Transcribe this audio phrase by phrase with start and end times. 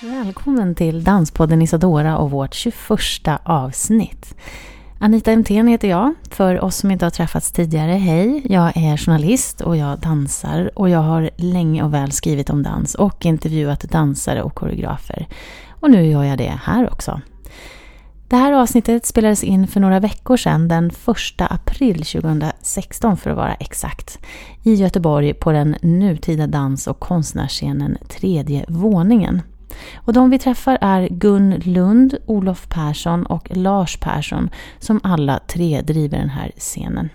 [0.00, 2.70] Välkommen till Danspodden Isadora och vårt 21
[3.44, 4.34] avsnitt.
[5.04, 6.14] Anita Emthén heter jag.
[6.30, 8.42] För oss som inte har träffats tidigare, hej.
[8.44, 12.94] Jag är journalist och jag dansar och jag har länge och väl skrivit om dans
[12.94, 15.26] och intervjuat dansare och koreografer.
[15.70, 17.20] Och nu gör jag det här också.
[18.28, 20.94] Det här avsnittet spelades in för några veckor sedan, den 1
[21.38, 24.18] april 2016 för att vara exakt,
[24.62, 29.42] i Göteborg på den nutida dans- och konstnärsscenen Tredje våningen.
[29.94, 35.80] Och de vi träffar är Gun Lund, Olof Persson och Lars Persson som alla tre
[35.80, 37.08] driver den här scenen.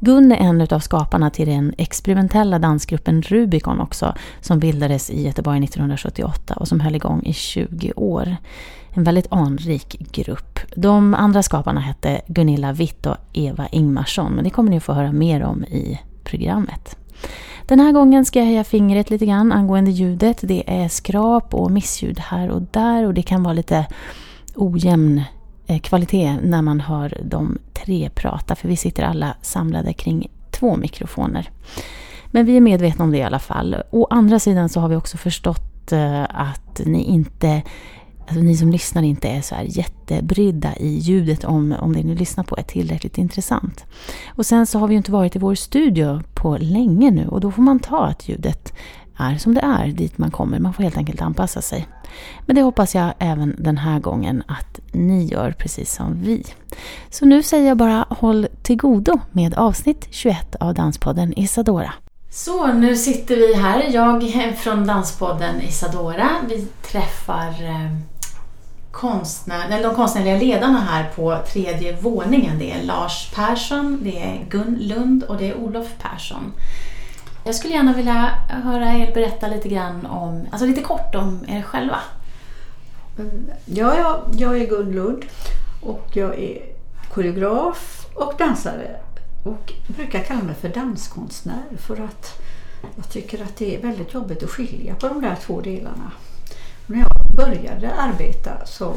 [0.00, 5.64] Gun är en av skaparna till den experimentella dansgruppen Rubicon också, som bildades i Göteborg
[5.64, 8.36] 1978 och som höll igång i 20 år.
[8.90, 10.58] En väldigt anrik grupp.
[10.76, 14.92] De andra skaparna hette Gunilla Witt och Eva Ingmarsson, men det kommer ni att få
[14.92, 16.96] höra mer om i programmet.
[17.66, 20.38] Den här gången ska jag höja fingret lite grann angående ljudet.
[20.42, 23.86] Det är skrap och missljud här och där och det kan vara lite
[24.54, 25.22] ojämn
[25.66, 30.76] eh, kvalitet när man hör de tre prata för vi sitter alla samlade kring två
[30.76, 31.50] mikrofoner.
[32.26, 33.76] Men vi är medvetna om det i alla fall.
[33.90, 37.62] Å andra sidan så har vi också förstått eh, att ni inte
[38.26, 42.14] alltså ni som lyssnar inte är så här jättebrydda i ljudet om, om det ni
[42.14, 43.84] lyssnar på är tillräckligt intressant.
[44.28, 47.40] Och sen så har vi ju inte varit i vår studio på länge nu och
[47.40, 48.72] då får man ta att ljudet
[49.18, 50.58] är som det är dit man kommer.
[50.58, 51.88] Man får helt enkelt anpassa sig.
[52.46, 56.44] Men det hoppas jag även den här gången att ni gör precis som vi.
[57.10, 61.92] Så nu säger jag bara håll till godo med avsnitt 21 av Danspodden Isadora.
[62.30, 63.88] Så, nu sitter vi här.
[63.90, 66.28] Jag är från Danspodden Isadora.
[66.48, 68.15] Vi träffar eh,
[68.96, 72.58] konstnär, eller de konstnärliga ledarna här på tredje våningen.
[72.58, 76.52] Det är Lars Persson, det är Gun Lund och det är Olof Persson.
[77.44, 81.62] Jag skulle gärna vilja höra er berätta lite grann om, alltså lite kort om er
[81.62, 81.98] själva.
[83.18, 85.24] Mm, ja, jag, jag är Gun Lund
[85.82, 86.58] och jag är
[87.14, 88.96] koreograf och dansare
[89.44, 92.42] och brukar kalla mig för danskonstnär för att
[92.96, 96.10] jag tycker att det är väldigt jobbigt att skilja på de där två delarna.
[96.86, 98.96] När jag började arbeta som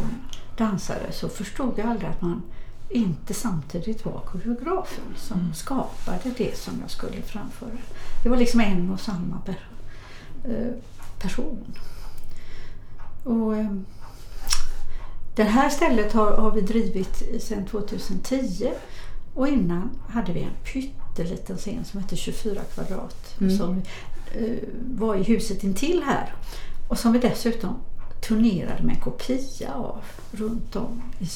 [0.57, 2.41] dansare så förstod jag aldrig att man
[2.89, 5.53] inte samtidigt var koreografen som mm.
[5.53, 7.69] skapade det som jag skulle framföra.
[8.23, 9.41] Det var liksom en och samma
[10.43, 10.73] eh,
[11.19, 11.75] person.
[13.23, 13.71] Och, eh,
[15.35, 18.71] det här stället har, har vi drivit sedan 2010
[19.33, 23.57] och innan hade vi en pytteliten scen som hette 24 kvadrat mm.
[23.57, 23.81] som
[24.31, 24.57] eh,
[24.91, 26.33] var i huset intill här.
[26.87, 27.75] Och som vi dessutom
[28.21, 31.27] turnerade med en kopia av runt om i,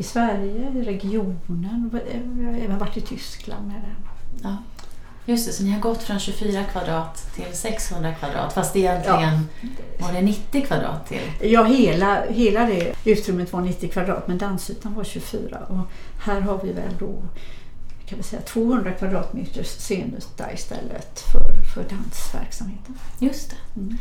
[0.00, 2.00] i Sverige, i regionen.
[2.36, 4.08] Vi har även varit i Tyskland med den.
[4.42, 4.56] Ja.
[5.26, 9.68] Just det, så ni har gått från 24 kvadrat till 600 kvadrat fast egentligen ja.
[9.98, 11.50] var det 90 kvadrat till?
[11.50, 15.78] Ja, hela, hela det utrymmet var 90 kvadrat men dansytan var 24 och
[16.24, 17.22] här har vi väl då
[18.06, 22.98] kan vi säga 200 kvadratmeters scenyta istället för, för dansverksamheten.
[23.18, 23.80] Just det.
[23.80, 23.98] Mm.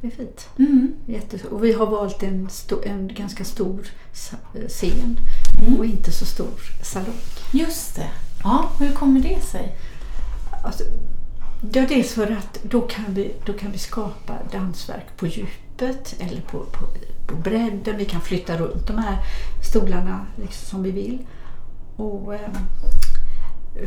[0.00, 0.48] Det är fint.
[0.58, 0.94] Mm.
[1.50, 2.48] Och vi har valt en,
[2.84, 3.86] en ganska stor
[4.68, 5.18] scen
[5.60, 5.78] mm.
[5.78, 7.14] och inte så stor salong.
[7.52, 8.10] Just det.
[8.42, 9.76] Ja, hur kommer det sig?
[10.64, 10.84] Alltså,
[11.72, 16.40] ja, dels för att då kan, vi, då kan vi skapa dansverk på djupet eller
[16.40, 16.86] på, på,
[17.26, 17.96] på bredden.
[17.96, 19.18] Vi kan flytta runt de här
[19.70, 21.18] stolarna liksom som vi vill.
[21.96, 22.50] Och, eh,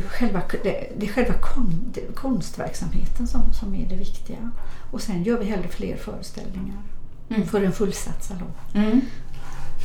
[0.08, 4.50] själva, det, det är själva kon, det, konstverksamheten som, som är det viktiga.
[4.90, 6.82] Och sen gör vi hellre fler föreställningar
[7.28, 7.46] mm.
[7.46, 9.00] för en fullsatt salong mm.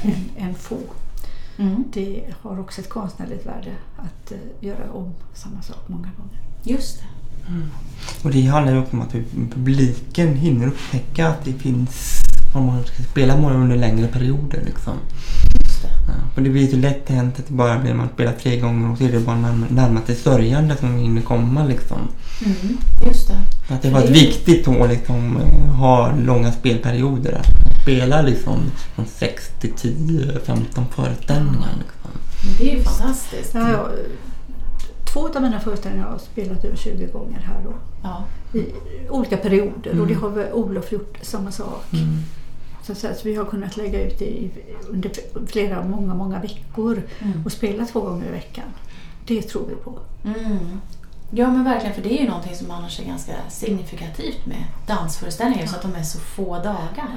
[0.04, 0.80] än, än få.
[1.57, 1.84] Mm.
[1.94, 6.42] Det har också ett konstnärligt värde att uh, göra om samma sak många gånger.
[6.63, 7.06] Just det.
[7.48, 7.69] Mm.
[8.24, 9.12] Och det handlar också om att
[9.54, 12.22] publiken hinner upptäcka att det finns,
[12.56, 14.62] om man ska spela många under längre perioder.
[14.66, 14.94] Liksom.
[16.08, 18.92] Ja, och det blir så lätt hänt att det bara blir man spelar tre gånger
[18.92, 19.36] och så är det bara
[19.70, 21.64] närmast det sörjande som hinner komma.
[21.64, 21.98] Liksom.
[22.46, 23.74] Mm, just det.
[23.74, 24.08] Att det var det...
[24.08, 27.34] viktigt att liksom, eh, ha långa spelperioder.
[27.34, 28.60] Att spela liksom
[28.96, 31.70] från 6 till 10, 15 föreställningar.
[31.78, 32.12] Liksom.
[32.58, 33.54] Det är ju fantastiskt.
[33.54, 33.90] Ja, ja.
[35.14, 37.74] Två av mina föreställningar har jag spelat över 20 gånger här då.
[38.04, 38.24] Ja.
[38.60, 38.66] I
[39.10, 40.02] olika perioder mm.
[40.02, 41.94] och det har väl Olof gjort samma sak.
[41.94, 42.20] Mm.
[42.86, 44.52] Så, att, säga, så vi har kunnat lägga ut det i,
[44.90, 45.12] under
[45.48, 47.46] flera, många, många veckor Mm.
[47.46, 48.66] och spela två gånger i veckan.
[49.28, 50.00] Det tror vi på.
[50.26, 50.82] Mm.
[51.32, 55.66] Ja men verkligen, för det är ju någonting som annars är ganska signifikativt med dansföreställningar,
[55.66, 57.10] så att de är så få dagar.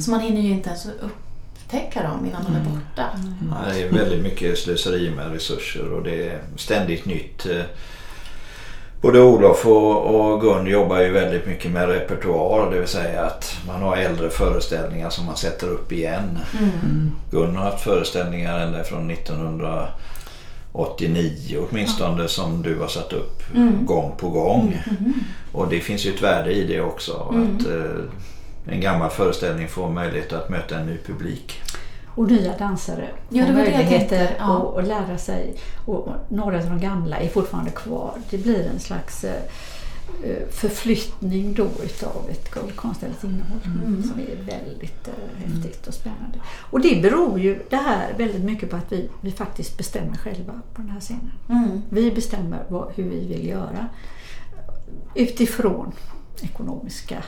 [0.00, 3.08] Så man hinner ju inte ens upptäcka dem innan de är borta.
[3.50, 7.46] Ja, Det är väldigt mycket slöseri med resurser och det är ständigt nytt.
[9.02, 12.70] Både Olof och, och Gun jobbar ju väldigt mycket med repertoar.
[12.70, 16.38] Det vill säga att man har äldre föreställningar som man sätter upp igen.
[17.30, 23.42] Gun har haft föreställningar ända från 1989 åtminstone som du har satt upp
[23.84, 24.82] gång på gång.
[25.52, 27.12] Och det finns ju ett värde i det också.
[27.12, 28.00] Att eh,
[28.74, 31.62] en gammal föreställning får möjlighet att möta en ny publik.
[32.14, 34.72] Och nya dansare Ja, jag möjligheter tänkte, ja.
[34.72, 35.54] att, att lära sig.
[35.86, 38.12] Och och några av de gamla är fortfarande kvar.
[38.30, 39.42] Det blir en slags eh,
[40.24, 44.02] eh, förflyttning då utav ett konstnärligt innehåll Mm.
[44.02, 46.38] som är väldigt eh, häftigt och spännande.
[46.70, 50.52] Och det beror ju det här väldigt mycket på att vi, vi faktiskt bestämmer själva
[50.74, 51.32] på den här scenen.
[51.48, 51.82] Mm.
[51.90, 53.88] Vi bestämmer vad, hur vi vill göra
[55.14, 55.92] utifrån
[56.42, 57.22] ekonomiska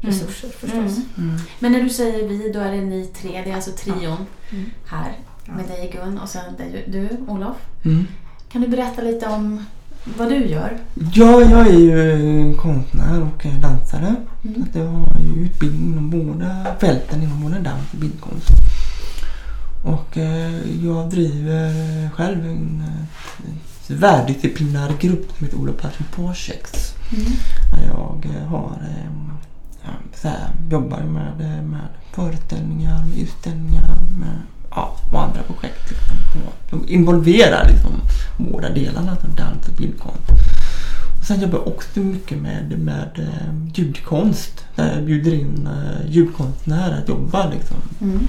[0.00, 0.98] resurser förstås.
[1.18, 1.36] Mm.
[1.58, 4.70] Men när du säger vi, då är det ni tre, det är alltså trion Mm.
[4.86, 5.12] här
[5.44, 7.56] med dig Gun och sen dig, du Olof.
[7.84, 8.06] Mm.
[8.52, 9.64] Kan du berätta lite om
[10.18, 10.78] vad du gör?
[11.14, 14.14] Ja, jag är ju konstnär och eh, dansare.
[14.44, 14.64] Mm.
[14.72, 18.48] Så jag har ju utbildning inom båda fälten, inom både dans och bildkonst.
[19.84, 21.70] Och eh, jag driver
[22.10, 26.94] själv en eh, värdisciplinär grupp som heter Olof Persson Projects.
[27.12, 27.24] Mm.
[27.72, 29.10] Där jag eh, har, eh,
[30.14, 33.88] så här, jobbar med, med föreställningar, med utställningar
[34.18, 34.38] med,
[34.70, 35.90] ja, och andra projekt.
[35.90, 36.40] Liksom,
[36.70, 37.90] som involverar liksom,
[38.36, 40.30] båda delarna, alltså dans och bildkonst.
[41.20, 44.64] Och sen jobbar jag också mycket med, med eh, ljudkonst.
[44.76, 47.50] Där jag bjuder in eh, ljudkonstnärer att jobba.
[47.50, 47.76] Liksom.
[48.00, 48.28] Mm.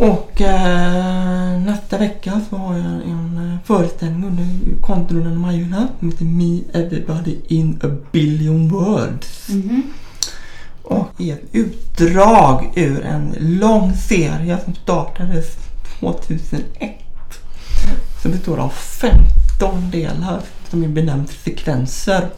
[0.00, 6.10] Och eh, nästa vecka så har jag en eh, föreställning under konton under Majorna som
[6.10, 9.48] heter Me Everybody in a Billion Words.
[9.48, 9.82] Mhm.
[10.82, 15.56] Och är ett utdrag ur en lång serie som startades
[16.00, 16.64] 2001.
[18.22, 20.40] Som består av 15 delar
[20.70, 22.28] som är benämnt sekvenser.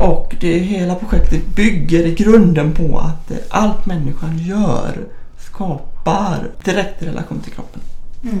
[0.00, 5.17] Och det hela projektet bygger i grunden på att allt människan gör
[5.68, 7.80] skapar direkt relation till kroppen.
[8.22, 8.38] Mm.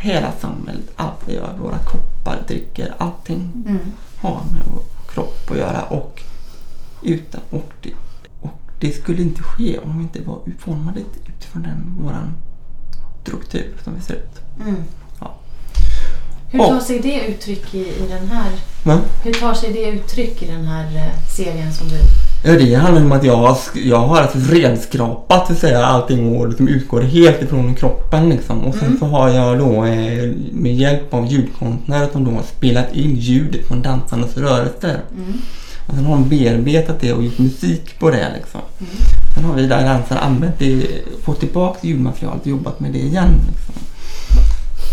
[0.00, 3.78] Hela samhället, allt vi gör, våra kroppar, dricker, allting Mm.
[4.20, 4.82] har med vår
[5.12, 6.22] kropp att göra och
[7.02, 7.90] utan och det,
[8.40, 12.32] och det skulle inte ske om vi inte var utformade utifrån den våran
[13.22, 14.40] struktur som vi ser ut.
[14.60, 14.76] Mm.
[15.20, 15.34] Ja.
[16.50, 18.50] Hur Och- tar sig det uttryck i, i den här
[18.84, 21.98] Men, Hur tar sig det uttryck i den här eh, serien som du...
[22.44, 26.48] ja, det handlar om att jag har, jag har alltså renskrapat så säga allting och
[26.48, 28.64] liksom utgår helt ifrån kroppen liksom.
[28.64, 32.94] Och sen så har jag då eh, med hjälp av ljudkonstnärer som då har spelat
[32.94, 35.00] in ljudet från dansarnas rörelser.
[35.16, 35.32] Mm.
[35.86, 38.60] Och sen har de bearbetat det och gjort musik på det liksom.
[39.34, 40.86] Sen har vi där dansare använt det,
[41.24, 43.28] fått tillbaka ljudmaterialet och jobbat med det igen.
[43.48, 43.74] Liksom.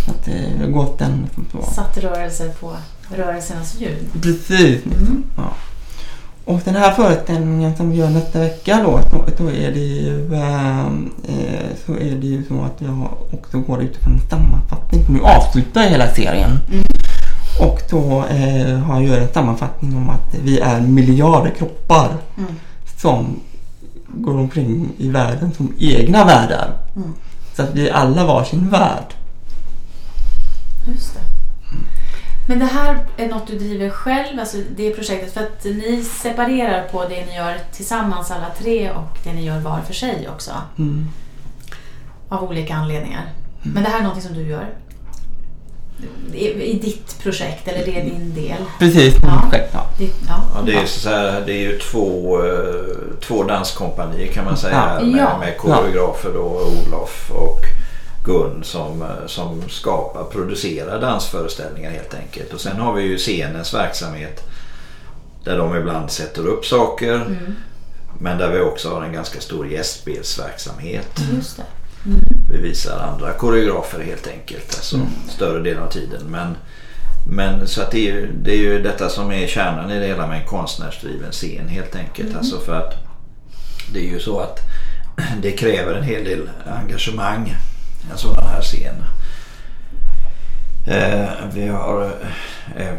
[0.06, 1.62] Så att det har gått den liksom.
[1.76, 2.76] Satt rörelser på
[3.16, 4.22] rörelsernas ljud.
[4.22, 4.86] Precis.
[4.86, 5.08] Liksom.
[5.08, 5.24] Mm.
[5.38, 5.54] Ja.
[6.46, 10.36] Och den här föreställningen som vi gör nästa vecka då, då, då är det ju
[10.36, 15.06] ehm, eh, så är det ju så att jag också går utifrån en sammanfattning.
[15.10, 16.60] Nu avslutar jag hela serien.
[16.72, 16.84] Mm.
[17.60, 22.56] Och då eh, har jag en sammanfattning om att vi är miljarder kroppar Mm.
[22.98, 23.40] som
[24.08, 26.74] går omkring i världen som egna världar.
[26.96, 27.14] Mm.
[27.56, 29.14] Så att vi är alla varsin värld.
[30.88, 31.31] Just det.
[32.52, 36.88] Men det här är något du driver själv, alltså det projektet, för att ni separerar
[36.88, 40.52] på det ni gör tillsammans alla tre och det ni gör var för sig också.
[40.78, 41.08] Mm.
[42.30, 43.22] Av olika anledningar.
[43.64, 44.70] Men det här är något som du gör?
[46.34, 48.64] I, i ditt projekt, eller det är din del?
[48.80, 49.42] Precis, Ja.
[49.42, 49.70] projekt.
[49.74, 49.86] Ja.
[49.98, 50.44] Ditt, ja.
[50.56, 54.98] Ja, det, är så här, det är ju två, eh, två danskompanier kan man säga
[55.00, 55.06] Ja.
[55.06, 55.38] med, Ja.
[55.38, 56.44] med koreografer då,
[56.88, 57.60] Olof och
[58.26, 62.54] Gun som, eh, som skapar, producerar dansföreställningar helt enkelt.
[62.54, 64.44] Och sen har vi ju scenens verksamhet
[65.44, 67.56] där de ibland sätter upp saker Mm.
[68.20, 71.20] men där vi också har en ganska stor gästspelsverksamhet.
[71.36, 71.64] Just det.
[72.52, 74.76] Vi visar andra koreografer helt enkelt.
[74.76, 74.98] Alltså
[75.30, 76.22] större delen av tiden.
[76.30, 76.56] Men,
[77.30, 80.08] men så att det är, ju, det är ju detta som är kärnan i det
[80.08, 82.36] hela med en konstnärsdriven scen helt enkelt.
[82.36, 82.94] Alltså för att
[83.94, 84.60] det är ju så att
[85.42, 86.50] det kräver en hel del
[86.80, 87.56] engagemang.
[88.12, 89.06] En sådan här scen.
[90.88, 92.12] Eh, vi har
[92.78, 92.94] eh,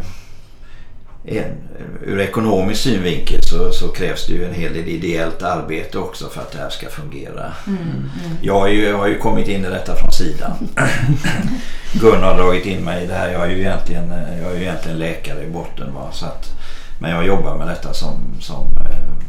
[1.25, 1.59] en,
[2.02, 6.40] ur ekonomisk synvinkel så, så, krävs det ju en hel del ideellt arbete också för
[6.40, 7.52] att det här ska fungera.
[7.66, 8.11] Mm, mm.
[8.42, 10.68] Jag, ju, har ju kommit in i detta från sidan.
[11.92, 13.32] Gunnar har dragit in mig i det här.
[13.32, 14.11] Jag är ju egentligen,
[14.42, 15.94] jag är ju egentligen läkare i botten.
[15.94, 16.09] Va?
[16.12, 16.50] Så att,
[16.99, 19.23] men jag jobbar med detta som, som eh, eh,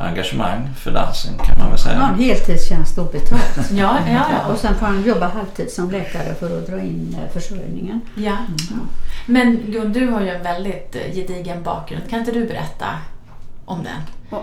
[0.00, 1.94] engagemang för dansen kan man väl säga.
[1.94, 3.56] Ja, en heltidstjänst obetalt.
[3.70, 4.52] ja, ja, ja.
[4.52, 8.00] Och sen får han jobba halvtid som läkare för att dra in eh, försörjningen.
[8.14, 8.36] Ja.
[8.70, 8.88] Mm.
[9.26, 12.10] Men Gun, du har ju en väldigt gedigen bakgrund.
[12.10, 12.86] Kan inte du berätta
[13.64, 14.00] om den?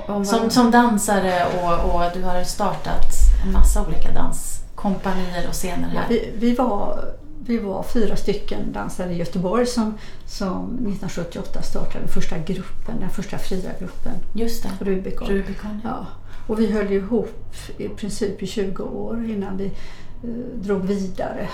[0.07, 3.05] Om som, som dansare och, och du har startat
[3.45, 5.95] en massa olika danskompanier och scener här.
[5.95, 7.05] Ja, vi, vi var
[7.45, 13.37] vi var fyra stycken dansare i Göteborg som, som 1978 startade första gruppen, den första
[13.37, 14.13] fria gruppen.
[14.33, 14.85] Just det.
[14.85, 15.27] Rubicon.
[15.27, 15.81] Rubicon.
[15.83, 16.05] Ja.
[16.47, 21.49] Och vi höll ihop i princip i 20 år innan vi eh, drog vidare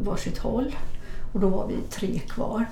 [0.00, 0.76] varsitt håll.
[1.32, 2.66] Och då var vi tre kvar.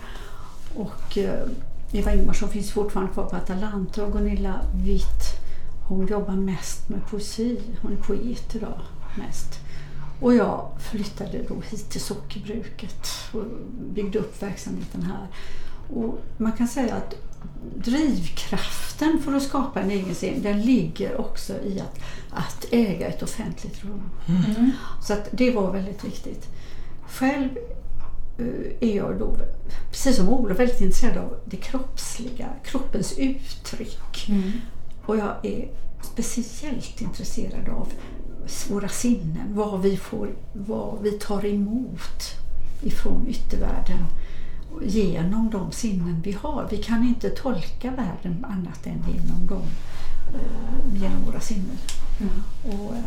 [0.75, 1.49] Och eh,
[1.93, 5.47] Eva Ingmarsson finns fortfarande kvar på Atalanta och Gunilla Witt
[5.89, 7.61] hon jobbar mest med poesi.
[7.83, 8.81] Hon är poet idag
[9.15, 9.61] mest.
[10.21, 13.45] Och jag flyttade då hit till sockerbruket och
[13.95, 15.27] byggde upp verksamheten här.
[15.95, 17.15] Och man kan säga att
[17.75, 23.23] drivkraften för att skapa en egen scen den ligger också i att, att äga ett
[23.23, 24.03] offentligt rum.
[24.29, 24.71] Mm.
[25.03, 26.47] Så att det var väldigt viktigt.
[27.09, 27.49] Själv
[28.39, 29.37] eh, är jag då,
[29.91, 34.29] precis som Olof, väldigt intresserad av det kroppsliga, kroppens uttryck.
[34.29, 34.53] Mm.
[35.07, 35.69] Och jag är
[36.03, 37.89] speciellt intresserad av
[38.71, 42.23] våra sinnen, vad vi, får, vad vi tar emot
[42.83, 44.05] ifrån yttervärlden
[44.83, 46.69] genom de sinnen vi har.
[46.71, 49.67] Vi kan inte tolka världen annat än genom, dem,
[50.35, 51.79] eh, genom våra sinnen.
[52.21, 52.43] Mm.
[52.63, 53.03] Och, eh,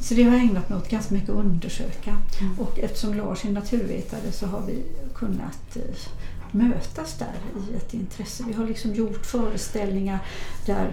[0.00, 2.16] så det har jag ägnat mig åt ganska mycket att undersöka.
[2.40, 2.58] Mm.
[2.58, 4.82] Och eftersom Lars är naturvetare så har vi
[5.14, 5.82] kunnat eh,
[6.50, 7.34] mötas där
[7.70, 8.44] i ett intresse.
[8.46, 10.18] Vi har liksom gjort föreställningar
[10.66, 10.92] där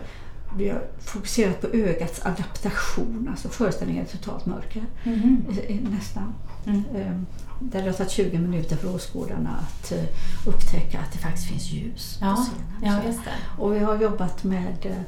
[0.57, 4.83] vi har fokuserat på ögats adaptation, alltså föreställningen i totalt mörker.
[5.03, 5.45] Mm.
[5.91, 6.33] Nästan.
[6.65, 6.83] Mm.
[6.95, 7.25] Ehm,
[7.60, 10.03] där det har tagit 20 minuter för åskådarna att uh,
[10.48, 12.36] upptäcka att det faktiskt finns ljus ja.
[12.36, 13.13] på scenen.
[13.25, 13.31] Ja.
[13.57, 15.01] Och vi har jobbat med uh,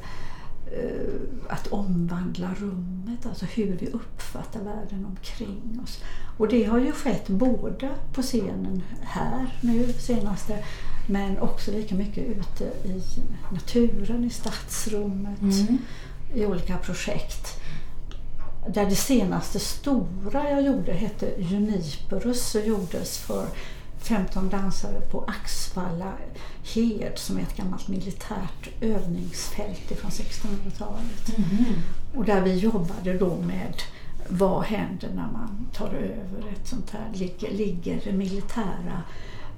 [1.48, 6.02] att omvandla rummet, alltså hur vi uppfattar världen omkring oss.
[6.38, 10.64] Och det har ju skett både på scenen här nu senaste
[11.06, 13.02] men också lika mycket ute i
[13.52, 15.78] naturen, i stadsrummet, mm.
[16.34, 17.60] i olika projekt.
[18.68, 23.46] Där det senaste stora jag gjorde hette Juniperus och gjordes för
[23.98, 26.12] 15 dansare på Axvalla
[26.62, 31.38] Hed som är ett gammalt militärt övningsfält från 1600-talet.
[31.38, 31.64] Mm.
[32.14, 33.82] Och där vi jobbade då med
[34.28, 39.02] vad händer när man tar över ett sånt här, ligger, ligger militära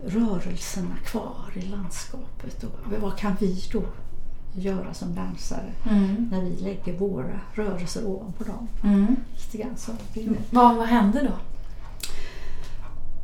[0.07, 3.83] rörelserna kvar i landskapet och vad kan vi då
[4.53, 6.29] göra som dansare mm.
[6.31, 8.69] när vi lägger våra rörelser ovanpå dem.
[8.85, 9.17] Mm.
[9.77, 9.93] så.
[10.51, 11.33] Vad, vad hände då?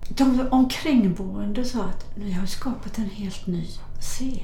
[0.08, 3.66] De omkringboende sa att vi har skapat en helt ny
[4.00, 4.40] scen.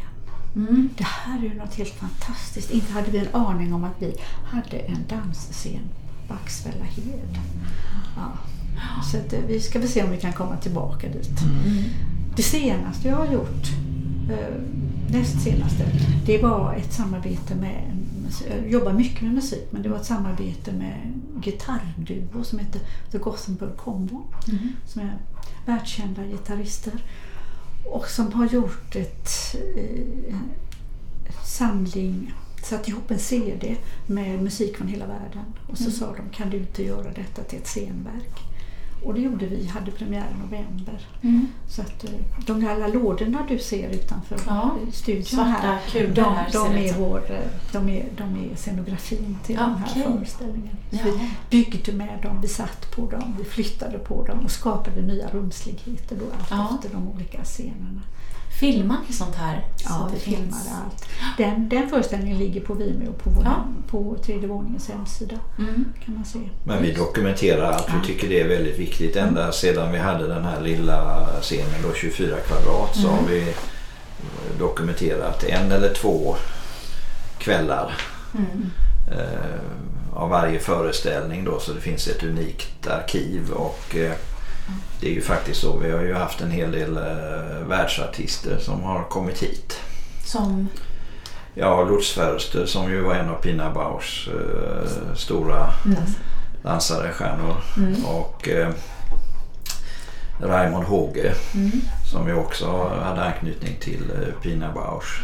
[0.57, 0.89] Mm.
[0.97, 2.71] Det här är ju något helt fantastiskt.
[2.71, 5.91] Inte hade vi en aning om att vi hade en dansscen
[6.29, 7.39] på Axvalla Hed.
[8.17, 8.39] Ja.
[9.13, 11.41] Så eh, vi ska väl se om vi kan komma tillbaka dit.
[11.43, 11.85] Mm.
[12.41, 13.67] Det senaste jag har gjort,
[14.31, 14.55] eh,
[15.11, 15.85] näst senaste,
[16.27, 17.97] det var ett samarbete med,
[18.49, 21.13] jag jobbar mycket med musik, men det var ett samarbete med
[21.45, 22.81] gitarrduo som heter
[23.11, 24.69] The Gothenburg Combo, mm.
[24.87, 25.17] som är
[25.67, 26.93] världskända gitarrister
[27.85, 30.37] och som har gjort ett, eh,
[31.45, 32.33] samling
[32.63, 35.97] satt ihop en CD med musik från hela världen och så mm.
[35.97, 38.50] sa de kan du inte göra detta till ett scenverk?
[39.03, 41.07] Och det gjorde vi, hade premiär i november.
[41.23, 41.47] Mm.
[41.69, 42.11] Så att eh,
[42.47, 47.23] de där alla lådorna du ser utanför ja, studion svarta här, de, de, är vår,
[47.33, 47.39] eh,
[47.73, 49.67] de, är, de är scenografin till okay.
[49.67, 50.77] den här föreställningen.
[50.91, 50.99] Ja.
[51.05, 55.29] Vi byggde med dem, vi satt på dem, vi flyttade på dem och skapade nya
[55.29, 56.71] rumsligheter då ja.
[56.75, 58.03] efter de olika scenerna.
[58.61, 59.67] Filmar ni sånt här?
[59.77, 61.05] Ja, vi filmar allt.
[61.39, 63.65] Den, den föreställningen ligger på Vimeo på, vår, ja.
[63.91, 65.37] på tredje våningens hemsida.
[65.59, 65.93] Mm.
[66.05, 66.39] kan man se.
[66.65, 67.89] Men vi dokumenterar allt.
[67.89, 69.17] Vi tycker det är väldigt viktigt.
[69.17, 69.53] Ända mm.
[69.53, 73.19] sedan vi hade den här lilla scenen då 24 kvadrat så mm.
[73.19, 73.55] har vi
[74.59, 76.37] dokumenterat en eller två
[77.39, 77.93] kvällar.
[78.35, 78.71] Mm.
[79.13, 79.61] Eh,
[80.13, 84.13] av varje föreställning då så det finns ett unikt arkiv och eh,
[85.01, 85.77] det är ju faktiskt så.
[85.77, 89.81] Vi har ju haft en hel del eh, världsartister som har kommit hit.
[90.25, 90.69] Som?
[91.55, 96.03] Ja, Lutz Förster som ju var en av Pina Bauschs eh, stora mm.
[96.63, 97.57] dansare, stjärnor.
[97.77, 98.05] Mm.
[98.05, 98.71] Och, eh,
[100.43, 101.35] Raimond Håge
[102.11, 105.23] som ju också hade anknytning till eh, Pina Bausch.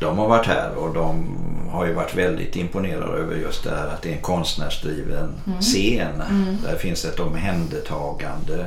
[0.00, 1.36] De har varit här och de
[1.70, 6.22] har ju varit väldigt imponerade över just det här att det är en konstnärsdriven scen.
[6.64, 8.66] Där finns ett omhändertagande,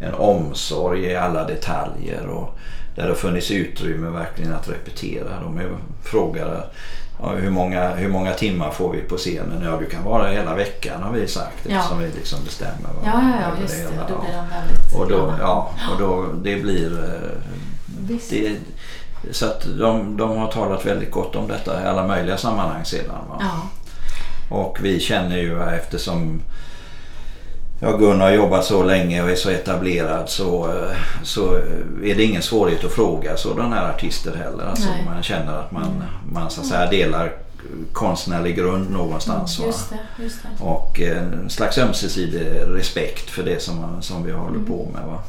[0.00, 2.58] en omsorg i alla detaljer och
[2.96, 5.40] där det har funnits utrymme verkligen att repetera.
[5.42, 5.68] De är
[6.02, 6.64] frågade
[7.22, 9.62] ja, hur, många, hur många timmar får vi på scenen?
[9.64, 11.76] Ja, du kan vara hela veckan har vi sagt Ja.
[11.76, 12.90] eftersom vi liksom bestämmer.
[13.04, 13.80] Ja, ja, ja just det.
[13.94, 14.08] hela.
[14.08, 15.38] Då blir de väldigt Och då, glada.
[15.40, 16.98] ja, och då det blir...
[17.04, 17.30] eh,
[18.08, 18.30] Visst.
[18.30, 18.52] Det,
[19.30, 23.14] så att de, de har talat väldigt gott om detta i alla möjliga sammanhang sedan.
[23.40, 23.68] Ja.
[24.56, 26.42] Och vi känner ju eftersom
[27.80, 31.54] ja, Gunnar har jobbat så länge och är så etablerad så, eh, så
[32.04, 34.64] är det ingen svårighet att fråga sådana här artister heller.
[34.64, 35.04] Alltså Nej.
[35.04, 37.32] man känner att man, man så att säga delar
[37.92, 39.58] konstnärlig grund någonstans.
[39.58, 40.64] Just det, just det.
[40.64, 45.02] Och en slags ömsesidig respekt för det som, som vi håller på med.
[45.06, 45.22] Va?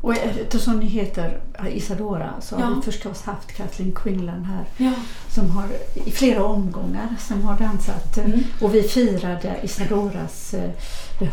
[0.00, 2.74] Och eftersom ni heter Isadora så har Ja.
[2.76, 4.92] vi förstås haft Kathleen Quinlan här Ja.
[5.34, 5.64] som har
[5.94, 8.16] i flera omgångar som har dansat.
[8.18, 8.40] Mm.
[8.60, 10.70] Och vi firade Isadoras eh,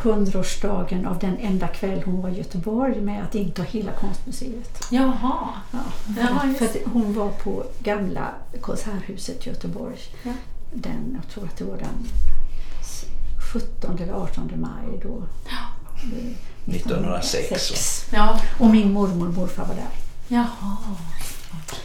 [0.03, 4.79] hundraårsdagen av den enda kväll hon var i Göteborg med att inta hela konstmuseet.
[4.91, 5.49] Jaha.
[5.71, 5.79] Ja.
[6.17, 8.29] Ja, just för hon var på gamla
[8.61, 9.97] Konserthuset i Göteborg.
[10.23, 10.31] Ja.
[10.73, 12.07] Den, jag tror att det var den
[13.53, 15.17] 17 eller 18 maj då.
[15.47, 15.74] eh,
[16.65, 18.05] 1906.
[18.13, 18.39] Ja.
[18.59, 19.89] Och min mormor och morfar var där.
[20.27, 20.77] Jaha.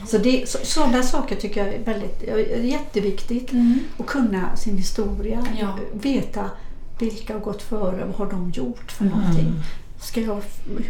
[0.06, 3.52] Så det, så, sådana saker tycker jag är väldigt är jätteviktigt.
[3.52, 3.80] Mm.
[3.98, 5.46] Att kunna sin historia.
[5.60, 5.78] Ja.
[5.92, 6.50] Veta
[6.98, 9.62] vilka har gått före, vad har de gjort för någonting.
[10.00, 10.42] Ska jag,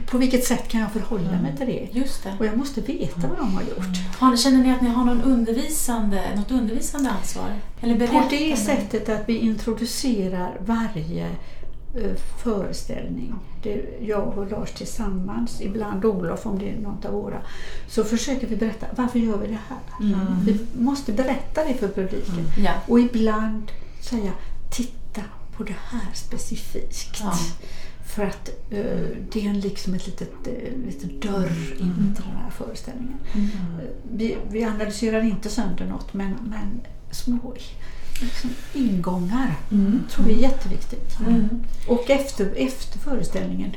[0.06, 1.88] på vilket sätt kan jag förhålla mig till det?
[1.92, 2.36] Just det.
[2.38, 4.18] Och jag måste veta vad de har gjort.
[4.18, 7.54] Har, känner ni att ni har någon undervisande, något undervisande ansvar?
[7.80, 8.36] Eller På berättande?
[8.36, 11.32] det sättet att vi introducerar varje eh,
[12.42, 17.42] föreställning, det, jag och Lars tillsammans, ibland Olof om det är något av våra,
[17.88, 19.78] så försöker vi berätta varför gör vi det här?
[20.00, 20.44] Mm.
[20.44, 22.52] Vi måste berätta det för publiken.
[22.58, 22.72] Ja.
[22.86, 24.32] Och ibland säga
[24.70, 25.22] titta
[25.56, 27.20] på det här specifikt.
[27.20, 27.34] Ja.
[28.06, 28.84] För att eh,
[29.32, 33.18] det är liksom ett litet, uh, litet dörr in till den här föreställningen.
[33.34, 33.46] Mm.
[33.46, 37.54] Eh, vi, vi analyserar inte sönder något men, men små
[38.20, 39.54] liksom, ingångar
[40.10, 41.20] tror vi är jätteviktigt.
[41.20, 41.64] Mm.
[41.88, 43.72] Och efter, efter föreställningen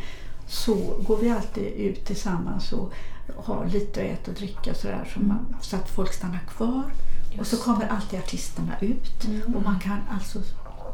[0.47, 0.75] så
[1.08, 2.93] går vi alltid ut tillsammans och
[3.36, 6.84] har lite att äta och dricka sådär, så, man, så att folk stannar kvar.
[7.39, 10.39] Och så kommer alltid artisterna ut och man kan alltså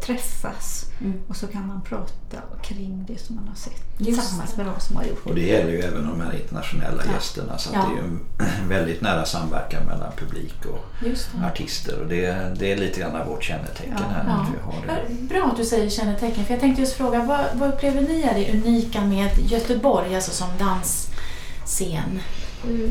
[0.02, 1.14] träffas Mm.
[1.28, 4.58] och så kan man prata kring det som man har sett Just tillsammans det.
[4.64, 5.42] med de som har gjort Och det.
[5.42, 7.12] det gäller ju även de här internationella Ja.
[7.12, 7.58] gästerna.
[7.58, 7.82] Så att Ja.
[7.82, 8.20] det är ju en
[8.70, 11.46] väldigt nära samverkan mellan publik och det.
[11.48, 12.00] artister.
[12.02, 14.04] Och det, det är lite grann vårt kännetecken Ja.
[14.14, 14.24] här.
[14.28, 14.34] Ja.
[14.34, 15.14] Att vi har det.
[15.24, 18.34] Bra att du säger kännetecken, för jag tänkte just fråga, vad, vad upplever ni är
[18.34, 22.20] det unika med Göteborg, alltså som dansscen?
[22.64, 22.90] Eh,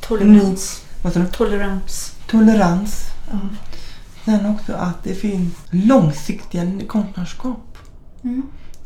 [0.00, 0.82] Tolerans.
[1.02, 1.24] Du?
[1.32, 2.12] Tolerans.
[2.26, 3.04] Tolerans.
[3.30, 3.38] Ja.
[4.24, 7.78] Sen också att det finns långsiktiga konstnärskap.
[8.22, 8.42] Mm.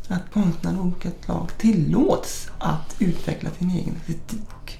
[0.07, 4.79] Att konstnärer av olika slag tillåts att utveckla sin egen estetik.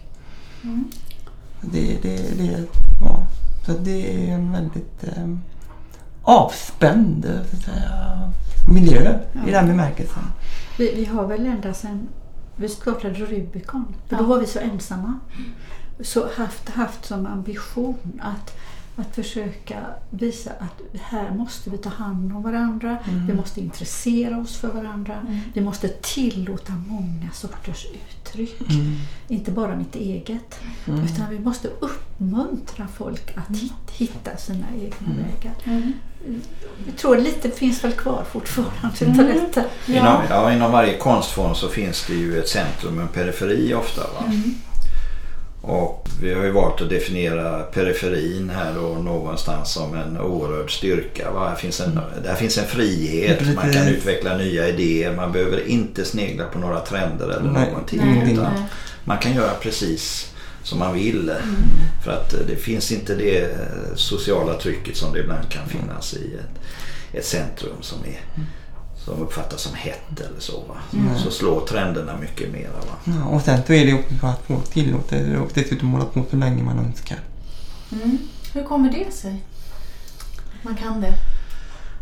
[0.64, 0.92] Mm.
[1.62, 2.66] Det, det, det,
[3.02, 3.28] ja.
[3.66, 5.36] Så det är en väldigt eh,
[6.22, 8.32] avspänd så att säga,
[8.74, 10.24] miljö i den bemärkelsen.
[10.78, 12.08] Vi, vi har väl ända sedan
[12.56, 14.28] vi startade Rubicon, för då Ja.
[14.28, 15.20] var vi så ensamma,
[16.02, 18.56] så haft, haft som ambition att,
[19.00, 19.78] att försöka
[20.10, 25.16] visa att här måste vi ta hand om varandra, vi måste intressera oss för varandra,
[25.54, 28.62] vi måste tillåta många sorters uttryck.
[29.28, 35.54] Inte bara mitt eget, utan vi måste uppmuntra folk att hit- hitta sina egna vägar.
[35.64, 35.94] Mm.
[36.86, 39.64] Jag tror lite finns väl kvar fortfarande utav detta.
[39.88, 44.02] Inom, ja, inom varje konstform så finns det ju ett centrum och en periferi ofta.
[44.02, 44.32] Va?
[45.70, 45.82] Mm.
[45.82, 51.32] Och vi har ju valt att definiera periferin här då någonstans som en oerhörd styrka.
[51.32, 51.50] Va?
[51.50, 56.06] Här, finns en, där finns en frihet, man kan utveckla nya idéer, man behöver inte
[56.06, 57.68] snegla på några trender eller Nej.
[57.68, 58.00] någonting.
[58.04, 58.64] Nej, utan nej.
[59.04, 61.32] man kan göra precis som man vill.
[62.04, 63.58] För att det finns inte det
[63.96, 66.62] sociala trycket som det ibland kan finnas i ett,
[67.14, 68.44] ett centrum som, är,
[69.06, 70.64] som uppfattas som hett eller så.
[70.68, 70.76] Va?
[71.18, 72.72] Så slår trenderna mycket mera.
[72.72, 72.96] Va?
[73.04, 76.24] Ja, och sen så är det också så att folk tillåter och dessutom hålla på
[76.30, 77.20] så länge man önskar.
[77.92, 78.18] Mm.
[78.54, 79.44] Hur kommer det sig?
[80.58, 81.14] Att Man kan det?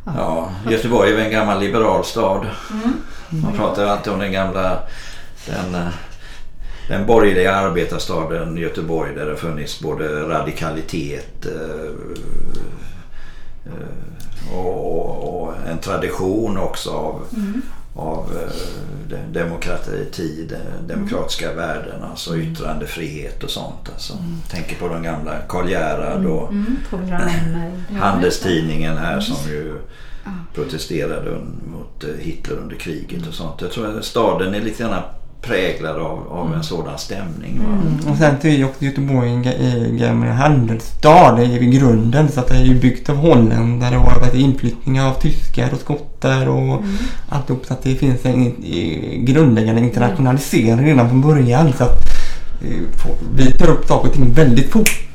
[0.05, 2.47] Ja, Göteborg är väl en gammal liberal stad.
[2.71, 2.93] Mm.
[3.29, 4.79] Man pratar alltid om den gamla
[5.45, 5.89] den,
[6.88, 11.91] den borgerliga arbetarstaden Göteborg där det funnits både radikalitet eh,
[14.53, 17.21] och, och en tradition också av,
[17.95, 21.58] av eh, demokrati, de, demokratiska mm.
[21.58, 22.51] värden, alltså mm.
[22.51, 23.89] yttrandefrihet och sånt.
[23.93, 24.13] Alltså.
[24.13, 24.41] Mm.
[24.49, 26.77] Tänker på de gamla Karl Gerhard och mm.
[28.01, 29.73] Handelstidningen här som ju
[30.53, 31.38] protesterade
[31.71, 33.62] mot eh, Hitler under kriget och sånt.
[33.62, 35.03] Jag tror att staden är lite grann
[35.47, 36.63] präglad av, av en mm.
[36.63, 37.60] sådan stämning.
[37.65, 38.12] Mm.
[38.12, 42.63] Och sen är ju också Göteborg en gammal handelsstad i grunden så att det är
[42.63, 46.97] ju byggt av holländare och varit inflyttning av tyskar och skottar och mm.
[47.29, 48.55] alltihop så att det finns en
[49.25, 52.01] grundläggande internationalisering redan från början så att
[52.62, 55.07] eh, vi tar upp saker och ting väldigt fort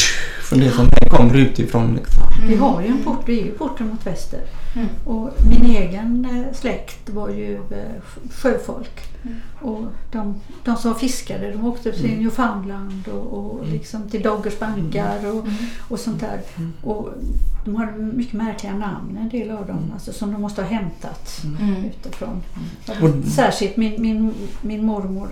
[0.42, 1.95] från det som kommer utifrån.
[1.95, 2.23] Liksom.
[2.49, 4.40] Vi har ju en port, vi är ju porten mot väster.
[4.75, 4.89] Mm.
[5.05, 9.01] Och min egen eh, släkt var ju eh, sjöfolk.
[9.23, 9.37] Mm.
[9.61, 12.23] Och de, de som fiskade de åkte till mm.
[12.23, 13.73] Newfoundland och, och mm.
[13.73, 15.55] liksom till Doggers bankar och, mm.
[15.89, 16.41] och sånt där.
[16.57, 16.73] Mm.
[16.83, 17.09] Och
[17.65, 19.93] de hade mycket märkliga namn en del av dem mm.
[19.93, 21.85] alltså, som de måste ha hämtat mm.
[21.85, 22.43] utifrån.
[23.03, 23.23] Mm.
[23.23, 25.29] Särskilt min, min, min mormor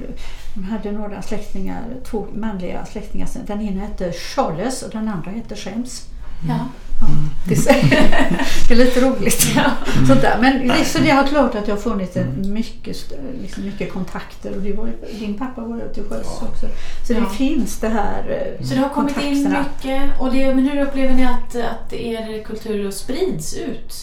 [0.55, 3.29] de hade några släktingar, två manliga släktingar.
[3.47, 6.09] Den ena hette Charles och den andra hette Schems.
[6.49, 6.67] Ja.
[7.45, 9.47] Det, är, lite roligt.
[9.57, 9.71] Ja.
[10.07, 10.39] Sånt där.
[10.41, 14.77] Men så det har klart att det har funnits en mycket, liksom mycket kontakter och
[14.77, 16.67] var, din pappa var ju till sjöss också.
[17.07, 20.21] Så det finns det här Så det har kommit in mycket.
[20.21, 23.95] Och det, men hur upplever ni att, att er kultur sprids ut?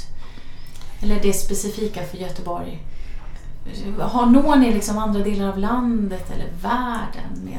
[1.02, 2.80] Eller det specifika för Göteborg?
[4.00, 7.58] Har, når ni liksom andra delar av landet eller världen med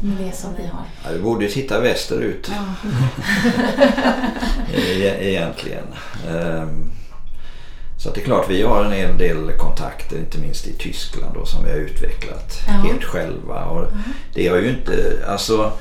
[0.00, 0.84] med det som vi har.
[1.04, 2.50] Ja, vi borde titta västerut.
[2.50, 2.90] Ja.
[4.74, 5.84] E-, egentligen.
[6.28, 6.90] Ehm,
[7.98, 11.46] så det är klart vi har en hel del kontakter inte minst i Tyskland då,
[11.46, 12.72] som vi har utvecklat ja.
[12.72, 13.64] helt själva.
[13.64, 14.02] Och mm.
[14.34, 15.72] Det har ju inte, alltså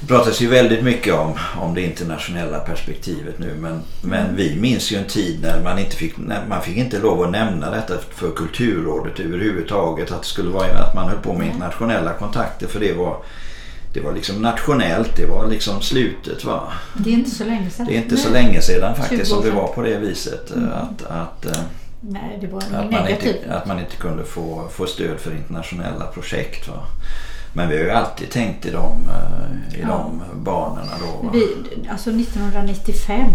[0.00, 4.36] det pratas ju väldigt mycket om, om det internationella perspektivet nu men, men mm.
[4.36, 6.14] vi minns ju en tid när man inte fick,
[6.48, 10.12] man fick inte lov att nämna detta för Kulturrådet överhuvudtaget.
[10.12, 13.16] Att, det skulle vara, att man höll på med internationella kontakter för det var
[13.92, 16.44] det var liksom nationellt, det var liksom slutet.
[16.44, 16.72] Va?
[16.94, 17.86] Det är inte så länge sedan.
[17.86, 20.50] Det är inte så länge sedan faktiskt som det var på det viset.
[20.50, 20.68] Mm.
[20.68, 21.62] Att, att, eh,
[22.00, 26.06] Nej, det var att, man inte, att man inte kunde få, få stöd för internationella
[26.06, 26.68] projekt.
[26.68, 26.86] Va?
[27.52, 29.88] Men vi har ju alltid tänkt i de, eh, i ja.
[29.88, 31.30] de banorna då.
[31.32, 31.46] Vi,
[31.90, 33.30] alltså 1995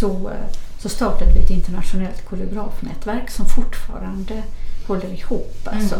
[0.00, 0.30] så,
[0.78, 4.42] så startade vi ett internationellt koreografnätverk som fortfarande
[4.86, 5.66] håller ihop.
[5.66, 5.80] Mm.
[5.80, 5.96] Alltså,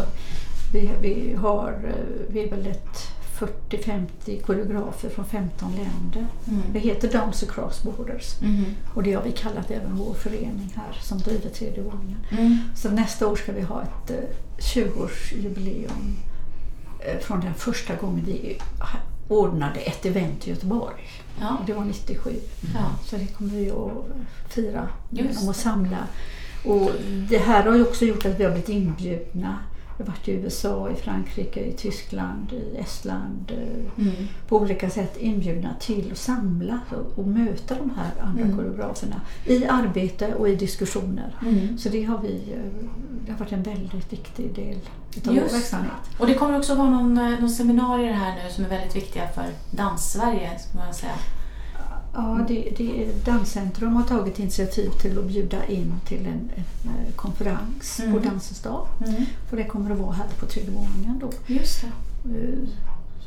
[0.73, 3.11] vi, vi, har, eh, vi är väl ett
[3.69, 6.27] 40-50 koreografer från 15 länder.
[6.47, 6.61] Mm.
[6.73, 8.65] Det heter Dance Across Borders mm.
[8.93, 12.17] och det har vi kallat även vår förening här som driver tredje våningen.
[12.31, 12.57] Mm.
[12.75, 14.11] Så nästa år ska vi ha ett
[14.57, 16.34] 20-årsjubileum Eh,
[17.21, 18.57] från den första gången vi
[19.27, 20.95] ordnade ett event i Göteborg.
[21.39, 21.57] Ja.
[21.67, 22.29] Det var 97.
[22.73, 22.85] Ja.
[23.05, 25.97] Så det kommer vi att fira genom att samla.
[26.65, 26.91] Och
[27.29, 29.59] det här har ju också gjort att vi har blivit inbjudna
[29.97, 33.51] jag har varit i USA, i Frankrike, i Tyskland, i Estland.
[33.51, 34.27] Eh, mm.
[34.47, 36.79] På olika sätt inbjudna till att samla
[37.15, 38.57] och möta de här andra mm.
[38.57, 41.35] koreograferna i arbete och i diskussioner.
[41.41, 41.77] Mm.
[41.77, 42.87] Så det har, vi, eh,
[43.25, 44.79] det har varit en väldigt viktig del
[45.27, 45.91] av vår verksamhet.
[46.19, 49.27] Och det kommer också vara någon, eh, någon seminarier här nu som är väldigt viktiga
[49.27, 50.59] för Dans-Sverige.
[50.59, 51.15] Ska man säga.
[52.15, 57.13] Ja, det, det, Danscentrum har tagit initiativ till att bjuda in till en, en eh,
[57.15, 58.13] konferens mm.
[58.13, 58.87] på Dansens dag.
[59.07, 59.25] Mm.
[59.49, 61.29] För det kommer att vara här på tredje våningen då.
[61.47, 61.87] Just det.
[62.37, 62.69] Eh,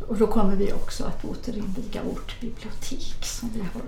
[0.08, 3.82] och då kommer vi också att återinviga vårt bibliotek som vi har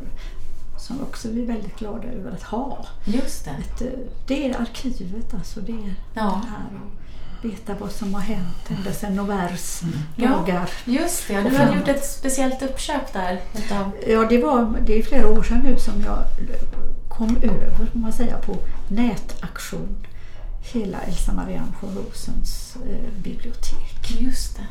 [0.81, 2.87] som också vi är väldigt glada över att ha.
[3.05, 3.51] Just det.
[3.51, 3.89] Ett, eh,
[4.27, 5.61] det är arkivet alltså.
[5.61, 6.43] Det är ja.
[6.45, 6.81] det här
[7.43, 9.99] veta vad som har hänt ända sedan Novers mm.
[10.17, 10.71] dagar.
[10.85, 13.41] Ja, just det, du har gjort ett speciellt uppköp där.
[13.59, 13.93] Utav...
[14.07, 16.25] Ja, det, var, det är flera år sedan nu som jag
[17.09, 18.57] kom över man säga, på
[18.89, 19.97] nätaktion
[20.61, 21.33] hela Elsa
[21.81, 24.21] von Rosens eh, bibliotek.
[24.21, 24.67] Just det.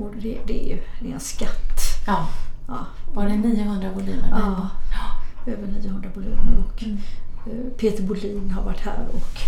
[0.00, 1.80] Och det, det, är, det är en skatt.
[2.06, 2.28] Ja.
[2.68, 2.86] ja.
[3.12, 4.28] Var det 900 volymer?
[4.30, 5.52] Ja, ja.
[5.52, 6.64] över 900 volymer.
[6.66, 6.98] Och, mm.
[7.46, 9.40] eh, Peter Bolin har varit här och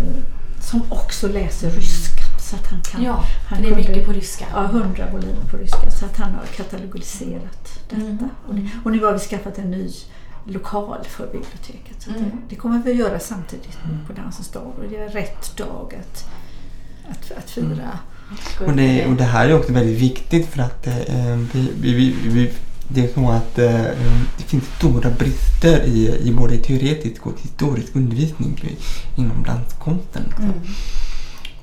[0.00, 0.22] eh,
[0.60, 2.22] som också läser ryska.
[2.40, 4.46] Så att han kan, ja, han det är mycket på ryska.
[4.52, 5.90] Ja, hundra volymer på ryska.
[5.90, 8.02] Så att han har katalogiserat detta.
[8.02, 8.28] Mm.
[8.46, 9.90] Och, det, och, nu har vi skaffat en ny
[10.44, 12.02] lokal för biblioteket.
[12.02, 12.22] Så mm.
[12.22, 14.06] det, det, kommer vi att göra samtidigt mm.
[14.06, 14.72] på Dansens dag.
[14.78, 16.28] Och det är rätt dag att,
[17.10, 17.66] att, att fira.
[17.68, 18.70] Mm.
[18.70, 22.52] Och det, och det här är också väldigt viktigt för att eh, vi, vi, vi
[22.94, 23.84] det är så att eh,
[24.38, 28.76] det finns stora brister i, i både teoretisk och historisk undervisning
[29.16, 30.22] inom danskonsten.
[30.26, 30.44] Liksom.
[30.44, 30.56] Mm.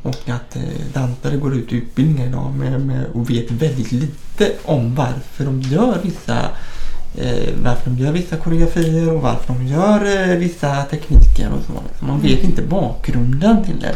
[0.02, 0.62] Och att eh,
[0.94, 5.62] dansare går ut i utbildningar idag med, med, och vet väldigt lite om varför de
[5.62, 6.50] gör vissa
[7.16, 11.82] eh, varför de gör vissa koreografier och varför de gör eh, vissa tekniker och så.
[11.88, 12.08] Liksom.
[12.08, 13.96] Man vet inte bakgrunden till det.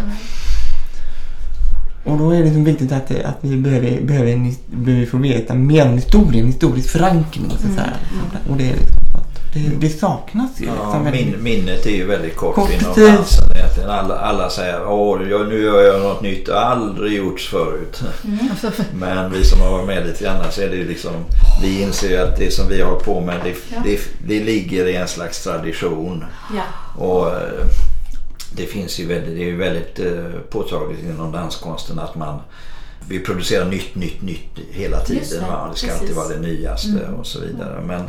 [2.03, 5.85] Och då är det liksom viktigt att, att vi behöver, behöver, behöver få veta mer
[5.87, 7.45] om historien, historisk förankring.
[7.49, 7.93] Så att säga.
[8.49, 10.65] Och det, är liksom, så att det, det saknas ju.
[10.65, 13.51] Ja, liksom väldigt- min, minnet är ju väldigt kort, Kort, inom dansen.
[13.55, 13.89] Egentligen.
[13.89, 16.45] Alla, alla säger jag, nu gör jag något nytt.
[16.45, 18.03] Det har aldrig gjorts förut.
[18.49, 21.11] Alltså, Men vi som har varit med lite grann så är det ju liksom
[21.61, 24.95] Vi inser ju att det som vi har på med det, det, det ligger i
[24.95, 26.25] en slags tradition.
[26.55, 26.63] Ja.
[27.05, 27.65] Och eh,
[28.55, 32.39] det finns ju väldigt, det är ju väldigt eh, påtagligt inom danskonsten att man
[33.09, 35.43] vi producerar nytt, nytt, nytt hela Just tiden.
[35.43, 35.69] det, va?
[35.71, 36.01] det ska precis.
[36.01, 37.81] alltid vara det nyaste och så vidare.
[37.81, 38.03] Men,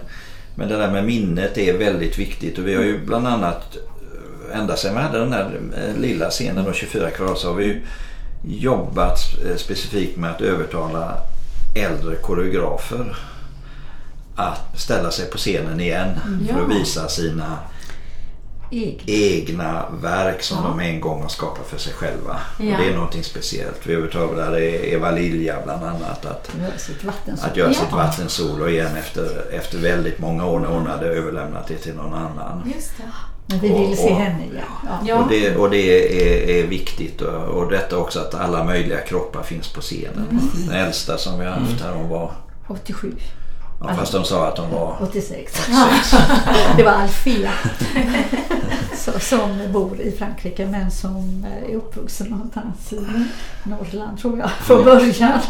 [0.55, 3.77] men det där med minnet är väldigt viktigt och vi har ju bland annat
[4.51, 7.55] eh, ända sedan vi hade den här eh, lilla scenen och 24 kvadrat så har
[7.55, 7.81] vi
[8.47, 9.19] jobbat
[9.57, 11.19] specifikt med att övertala
[11.75, 13.17] äldre koreografer
[14.37, 16.09] att ställa sig på scenen igen
[16.49, 17.59] för att visa sina
[18.73, 19.01] egen.
[19.07, 20.69] egna verk som Ja.
[20.69, 22.37] de en gång har skapat för sig själva.
[22.59, 22.65] Ja.
[22.77, 23.81] Och det är någonting speciellt.
[23.87, 24.61] Vi övertalade
[24.93, 27.51] Eva Lilja bland annat att, Göra sitt vattensol.
[27.51, 27.75] att göra Ja.
[27.75, 32.15] sitt vattensolo igen efter, efter väldigt många år när hon hade överlämnat det till någon
[32.15, 32.73] annan.
[32.75, 33.03] Just det.
[33.47, 34.65] Men vi vill se Och- och- henne igen.
[34.87, 34.99] Ja.
[35.07, 35.17] Ja.
[35.23, 39.43] Och det, och det är, är viktigt och, och detta också att alla möjliga kroppar
[39.43, 40.27] finns på scenen.
[40.31, 40.69] Mm.
[40.69, 42.33] Den äldsta som vi har haft här hon var,
[42.69, 43.13] 87,
[43.89, 45.53] ja, fast de sa att hon var 86.
[46.77, 47.53] Det var Alfea
[49.21, 53.07] som bor i Frankrike men som är uppvuxen någonstans i
[53.63, 55.41] Norrland tror jag från början.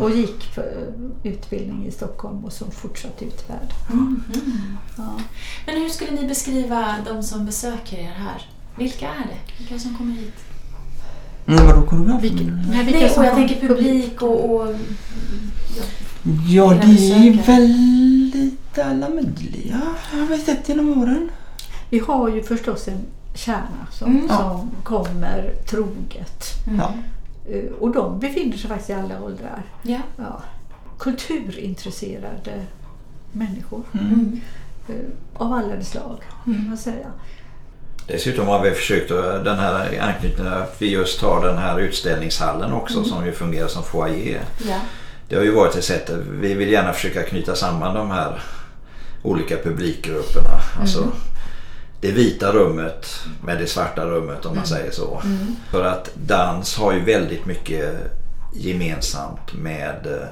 [0.00, 0.62] Och gick på
[1.22, 4.24] utbildning i Stockholm och så fortsatt ut i världen.
[4.96, 5.14] Ja.
[5.66, 8.46] Men hur skulle ni beskriva de som besöker er här?
[8.76, 9.58] Vilka är det?
[9.58, 10.34] Vilka som kommer hit?
[11.46, 12.20] Mm, vadå koreografer?
[12.20, 14.50] Vilka, nej, Nej, som och jag tänker publik och...
[14.50, 14.66] och
[15.76, 15.84] Ja,
[16.22, 17.56] Vilka det är besökare?
[17.56, 19.80] väldigt alla möjliga.
[20.12, 21.28] har vi sett genom åren.
[21.90, 23.00] Vi har ju förstås en
[23.34, 24.28] kärna som, Mm.
[24.28, 26.44] som kommer troget.
[26.78, 26.92] Ja.
[27.52, 29.62] Eh, Och de befinner sig faktiskt i alla åldrar.
[29.82, 29.98] ja.
[30.16, 30.42] Ja.
[30.98, 32.52] Kulturintresserade
[33.32, 33.82] människor.
[33.94, 34.40] Mm.
[34.88, 34.94] eh,
[35.34, 37.06] Av alla de slag, kan man säga.
[38.06, 42.72] Dessutom har vi försökt att- den här anknytningen att vi just har den här utställningshallen
[42.72, 44.42] också som ju fungerar som foyer.
[45.28, 48.42] Det har ju varit ett sätt vi vill gärna försöka knyta samman de här
[49.22, 50.60] olika publikgrupperna.
[50.80, 51.08] Alltså
[52.00, 55.22] det vita rummet med det svarta rummet om man säger så.
[55.70, 57.94] För att dans har ju väldigt mycket
[58.54, 60.28] gemensamt med eh,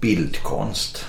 [0.00, 1.06] bildkonst.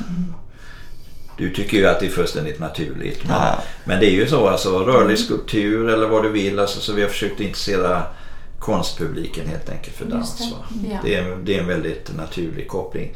[1.38, 3.24] Du tycker ju att det är fullständigt naturligt.
[3.24, 3.64] Men, Ja.
[3.86, 6.60] men det är ju så alltså rörlig skulptur eller vad du vill.
[6.60, 8.04] Alltså, så vi har försökt intressera
[8.64, 10.38] konstpubliken helt enkelt för dans.
[10.38, 10.44] det.
[10.52, 10.90] va.
[10.92, 11.00] Ja.
[11.04, 13.14] Det, är, det är en väldigt naturlig koppling.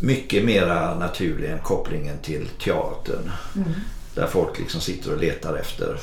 [0.00, 3.30] Mycket mera naturlig än kopplingen till teatern.
[4.14, 6.00] Där folk liksom sitter och letar efter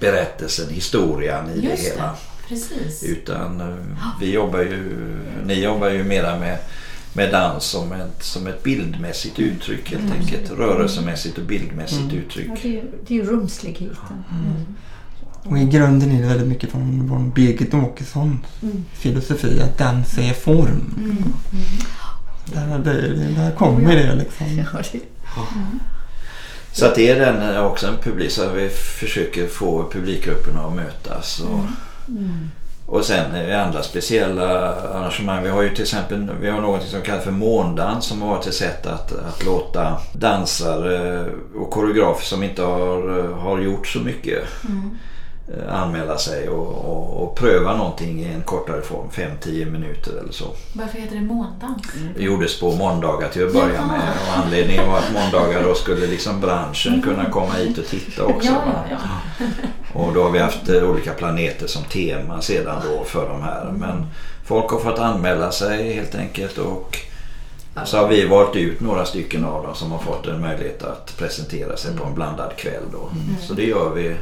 [0.00, 2.02] berättelsen, historien i det Just hela.
[2.02, 2.12] det.
[2.48, 3.02] Precis.
[3.02, 3.76] Utan eh,
[4.20, 4.94] vi jobbar ju,
[5.46, 6.58] ni jobbar ju mera med,
[7.12, 10.50] med dans som ett, som ett bildmässigt uttryck helt enkelt.
[10.50, 12.48] Rörelsemässigt och bildmässigt uttryck.
[12.48, 14.24] Ja, det, är, det är ju rumsligheten.
[15.44, 18.84] Och i grunden är det väldigt mycket från, från Birgit Åkessons Mm.
[18.92, 20.94] filosofi att dans är form.
[22.44, 24.46] Där, där, där kommer det liksom.
[24.56, 25.00] Ja, det,
[26.72, 30.74] Så att det är den eh, också en publik, så vi försöker få publikgrupperna att
[30.74, 31.40] mötas.
[31.40, 31.60] Och,
[32.86, 35.42] och sen är det andra speciella arrangemang.
[35.42, 38.46] Vi har ju till exempel vi har något som kallas för måndans som har varit
[38.46, 41.24] ett sätt att, att låta dansare
[41.56, 44.70] och koreografer som inte har, har gjort så mycket eh,
[45.68, 50.44] anmäla sig och, och, och pröva någonting i en kortare form, 5-10 minuter eller så.
[50.72, 51.82] Varför heter det måndans?
[52.16, 56.06] Det gjordes på måndagar till att börja med och anledningen var att måndagar då skulle
[56.06, 58.48] liksom branschen kunna komma hit och titta också.
[58.48, 58.96] Ja, ja,
[59.38, 59.46] ja.
[60.00, 63.72] Och då har vi haft eh, olika planeter som tema sedan då för de här.
[63.76, 64.06] Men
[64.44, 66.98] folk har fått anmäla sig helt enkelt och
[67.84, 71.16] så har vi valt ut några stycken av dem som har fått en möjlighet att
[71.18, 73.10] presentera sig på en blandad kväll då.
[73.40, 74.16] Så det gör vi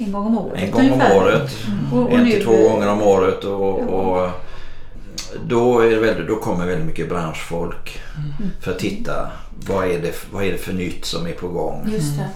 [0.00, 1.50] en gång om året en gång om året.
[1.92, 4.30] Och, och En till två gånger om året och, och
[5.46, 8.00] då, är väldigt, då kommer väldigt mycket branschfolk
[8.60, 9.30] för att titta
[9.66, 11.88] vad är, det, vad är det för nytt som är på gång.
[11.92, 12.28] Just det.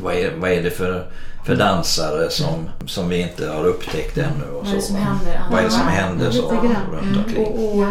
[0.00, 1.06] Vad är, vad är det för,
[1.46, 4.44] för dansare som, som vi inte har upptäckt ännu.
[4.54, 5.42] Och Vad är det som händer?
[5.50, 7.46] Vad är det som händer så runt omkring.
[7.46, 7.86] Och, och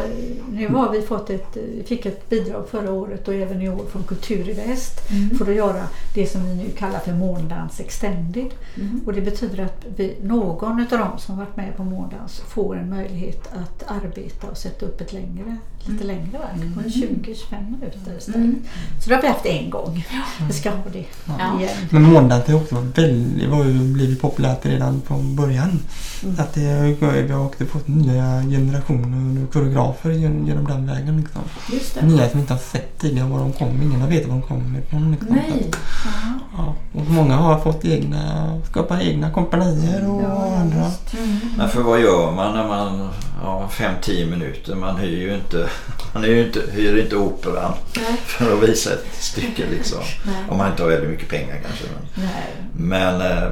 [0.55, 4.03] nu har vi fått ett, fick ett bidrag förra året och även i år från
[4.03, 5.37] Kultur i Väst Mm.
[5.37, 8.47] för att göra det som vi nu kallar för Måndans Extended.
[8.75, 9.01] Mm.
[9.05, 12.89] Och det betyder att vi, någon av dem som varit med på Måndans får en
[12.89, 18.17] möjlighet att arbeta och sätta upp ett längre, lite längre verk på en 20-25 minuter
[18.17, 18.35] istället.
[18.35, 18.61] Mm.
[19.03, 20.05] Så det har vi haft en gång.
[20.47, 21.59] Vi ska ha det Ja.
[21.59, 21.75] igen.
[21.89, 25.79] Men måndagen har också väldigt, var ju blivit populärt redan från början.
[26.23, 26.39] Mm.
[26.39, 26.95] Att det,
[27.27, 30.09] vi har också fått nya generationer koreografer
[30.47, 31.17] genom, genom den vägen.
[31.17, 31.41] Liksom.
[31.73, 32.05] Just det.
[32.05, 33.83] Nya som inte har sett tidigare var de kommer.
[33.83, 35.11] Ingen har vetat var de kommer ifrån.
[35.11, 35.35] Liksom.
[35.35, 35.71] Nej.
[36.05, 36.35] Ja.
[36.57, 40.91] Ja, och många har fått egna, skapa egna kompanier och Ja, andra.
[41.17, 41.39] Mm.
[41.57, 43.09] Men för vad gör man när man
[43.41, 44.75] har 5-10 minuter?
[44.75, 45.69] Man hyr ju inte,
[46.13, 48.17] man hyr inte, hyr inte operan Nej.
[48.25, 49.99] för att visa ett stycke liksom.
[50.25, 50.35] Nej.
[50.49, 51.85] Om man inte har väldigt mycket pengar kanske.
[51.93, 52.53] Men, Nej.
[52.73, 53.49] men eh,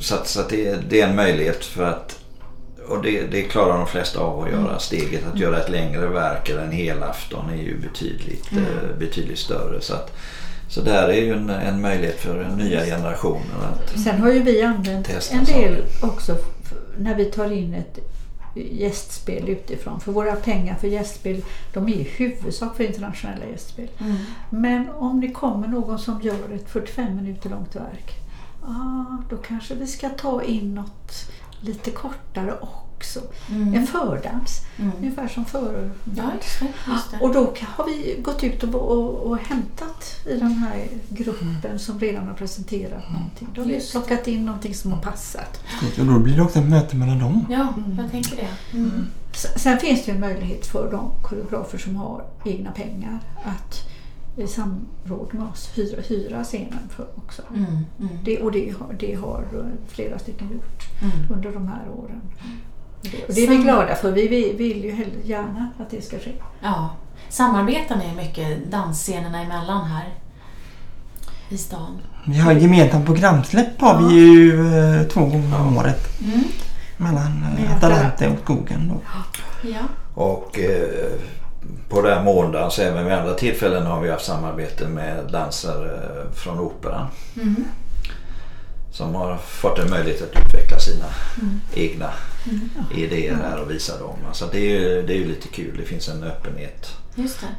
[0.00, 2.18] så, att, så att det, det är en möjlighet för att
[2.88, 4.78] och det, det klarar de flesta av att göra.
[4.78, 9.38] Steget att göra ett längre verk eller en hel afton är ju betydligt, eh, betydligt
[9.38, 9.80] större.
[9.80, 10.16] Så, att,
[10.68, 14.42] så där är ju en, en möjlighet för den nya generationen att Sen har ju
[14.42, 15.84] vi använt en del saker.
[16.00, 16.36] också
[16.98, 17.98] när vi tar in ett
[18.56, 20.00] gästspel utifrån.
[20.00, 21.44] För våra pengar för gästspel
[21.74, 23.88] de är i huvudsak för internationella gästspel.
[23.98, 24.16] Mm.
[24.50, 28.14] Men om det kommer någon som gör ett 45 minuter långt verk,
[28.62, 33.20] ah, då kanske vi ska ta in något lite kortare också.
[33.50, 33.74] Mm.
[33.74, 34.92] En fördans, Mm.
[34.98, 36.66] ungefär som för Ja, just det.
[36.92, 37.18] Just det.
[37.20, 41.98] och då har vi gått ut och, och, och hämtat i den här gruppen som
[42.00, 43.48] redan har presenterat någonting.
[43.54, 45.60] Då har vi plockat in någonting som har passat.
[46.00, 47.46] Och då blir det också ett möte mellan dem.
[47.50, 48.76] Ja, jag tänker det.
[48.78, 49.06] Mm.
[49.32, 53.88] S- Sen finns det ju en möjlighet för de koreografer som har egna pengar att
[54.36, 57.42] i samråd med oss hyra, hyra scenen för också.
[57.50, 57.64] Mm.
[58.00, 58.18] Mm.
[58.24, 61.32] Det, och det har, det har eh, flera stycken gjort Mm.
[61.32, 62.20] under de här åren.
[63.02, 64.12] Det, och det är vi glada för.
[64.12, 66.32] Vi vill, vill ju hellre gärna att det ska ske.
[66.60, 66.90] Ja.
[67.28, 70.14] Samarbetar ni mycket dansscenerna emellan här
[71.48, 71.98] i stan?
[72.26, 76.20] Vi har gemensamt programsläpp har vi ju eh, två gånger om året.
[76.24, 76.44] Mm.
[76.96, 78.88] Mellan eh, Atalante och skogen.
[78.88, 79.00] Då.
[79.68, 79.78] Ja.
[80.14, 81.20] Och eh,
[81.88, 86.00] på den måndagen så även vid andra tillfällen har vi haft samarbete med dansare
[86.34, 87.06] från Operan.
[87.36, 87.64] Mm.
[88.92, 91.04] Som har fått en möjlighet att utveckla sina
[91.42, 91.60] Mm.
[91.74, 92.10] egna
[92.96, 94.16] idéer här och visa dem.
[94.32, 95.76] Så det är, ju, det är ju lite kul.
[95.78, 96.92] Det finns en öppenhet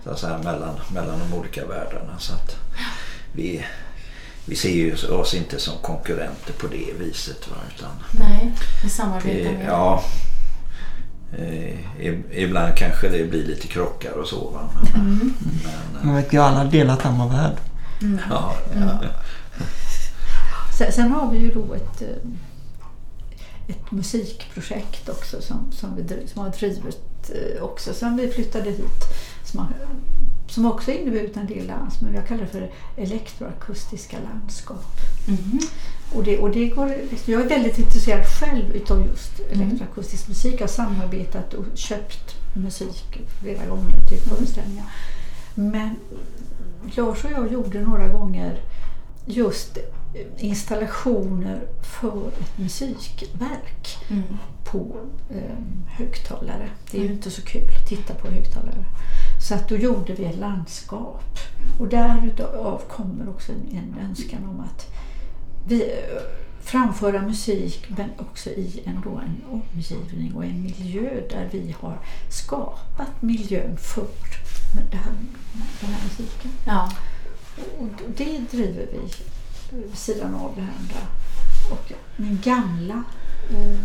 [0.03, 2.17] så att säga, mellan, mellan de olika världarna.
[2.19, 2.55] Så att
[3.31, 3.65] vi,
[4.45, 7.47] vi ser ju oss inte som konkurrenter på det viset.
[7.49, 7.55] Va?
[7.75, 8.51] Utan Nej,
[8.83, 9.65] vi samarbetar det, med.
[9.67, 10.03] ja, eh,
[12.31, 14.49] ibland kanske det blir lite krockar och så.
[14.49, 14.69] Va?
[14.93, 15.33] Men, Mm.
[15.63, 17.57] men, eh, Man vet ju alla delar samma värld.
[18.29, 18.99] ja, ja,
[20.77, 22.29] Sen, sen har vi ju då ett, eh,
[23.67, 29.03] ett musikprojekt också som, som, vi, som har drivit eh, också sen vi flyttade hit.
[29.45, 29.67] Som, har,
[30.47, 34.85] som också inneburit en del dans, men jag kallar det för elektroakustiska landskap.
[35.27, 35.59] Mhm.
[36.13, 40.53] Och det, och det går, jag är väldigt intresserad själv utav just elektroakustisk musik.
[40.53, 44.85] Jag har samarbetat och köpt musik flera gånger till föreställningar.
[45.55, 45.95] Men
[46.95, 48.59] Lars och jag gjorde några gånger
[49.25, 49.77] just
[50.37, 51.61] installationer
[52.01, 54.23] för ett musikverk Mm.
[54.71, 54.95] på
[55.29, 56.69] eh, högtalare.
[56.91, 58.85] Det är ju inte så kul att titta på högtalare.
[59.47, 61.39] Så att då gjorde vi ett landskap.
[61.79, 64.87] Och därav kommer också en, en önskan om att
[65.67, 66.21] vi, eh,
[66.63, 71.97] framföra musik men också i en, då en omgivning och en miljö där vi har
[72.29, 74.07] skapat miljön för
[74.91, 75.13] det här,
[75.81, 76.51] den här musiken.
[76.65, 76.91] Ja.
[77.79, 78.99] Och det driver vi
[79.77, 81.07] vid sidan av det andra.
[81.71, 83.03] Och min gamla
[83.51, 83.79] eh,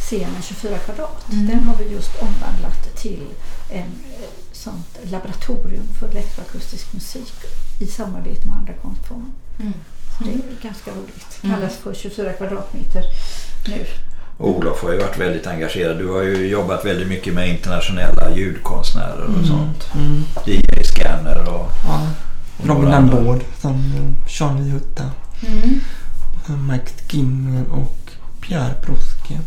[0.00, 1.46] scenen 24 kvadrat, Mm.
[1.46, 3.26] den har vi just omvandlat till
[3.70, 7.32] en eh, sånt laboratorium för elektroakustisk musik
[7.80, 9.30] i samarbete med andra konstformer.
[9.60, 9.72] Mm.
[10.18, 11.38] Det är ganska roligt.
[11.42, 11.56] Mm.
[11.56, 13.02] kallas för 24 kvadratmeter
[13.68, 13.86] nu.
[14.38, 15.98] Olof har ju varit väldigt engagerad.
[15.98, 19.88] Du har ju jobbat väldigt mycket med internationella ljudkonstnärer och sånt.
[19.94, 20.24] Mm.
[20.46, 22.06] DJ Scanner och Ja.
[22.62, 23.14] Robin några andra.
[23.14, 25.10] Lambord som eh, Charlie Hutta.
[25.46, 25.80] Mm.
[26.68, 29.40] Mike Skinner och Pierre Broske.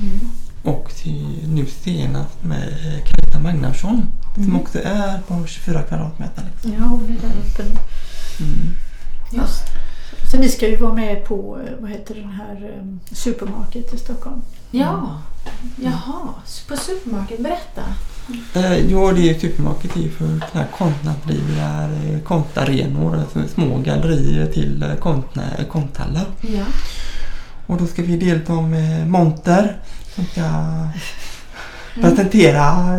[0.00, 0.20] Mm.
[0.62, 4.06] Och till, nu senast med eh, Kajsa Magnarsson.
[4.34, 4.60] Som Mm.
[4.60, 6.42] också är på 24 kvadratmeter.
[6.52, 6.72] Liksom.
[6.72, 7.76] Ja, hon är där uppe nu.
[8.46, 8.74] Mm.
[9.32, 9.62] Just.
[10.30, 13.98] Så vi ska ju vara med på, eh, vad heter den här, eh, Supermarket i
[13.98, 14.42] Stockholm.
[14.70, 15.22] Ja.
[15.76, 16.34] Jaha.
[16.68, 17.40] På Supermarket.
[17.40, 17.82] Berätta.
[18.54, 21.88] Eh, ja, det är supermarket är för här konstnärsdrivna
[22.24, 23.16] konstarenor.
[23.16, 26.26] Alltså små gallerier till eh, konstnär, konsthallar.
[26.40, 26.64] Ja.
[27.66, 29.76] Och då ska vi delta med monter
[30.14, 30.42] som ska
[31.94, 32.96] presentera,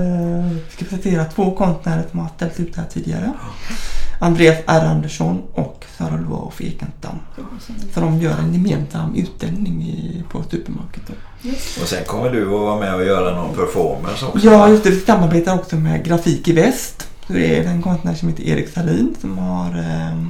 [0.54, 3.34] vi ska presentera två konstnärer som har ställt ut här tidigare.
[4.20, 7.16] Andreas R Andersson och Sara Loaf Ekenstam.
[7.94, 11.04] Så de gör en gemensam utställning i, på Supermarket.
[11.82, 14.48] Och sen kommer du att vara med och göra någon performance också.
[14.48, 14.90] Ja, just det.
[14.90, 17.08] Vi samarbetar också med Grafik i Väst.
[17.28, 20.24] Det är en konstnär som heter Erik Salin som har eh,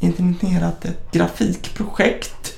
[0.00, 2.52] intenterat ett grafikprojekt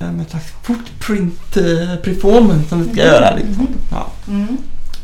[0.00, 1.54] eh, med ett slags footprint
[2.02, 3.36] performance som vi ska göra.
[3.36, 3.68] Liksom.
[3.90, 4.06] Ja.
[4.28, 4.56] Mm.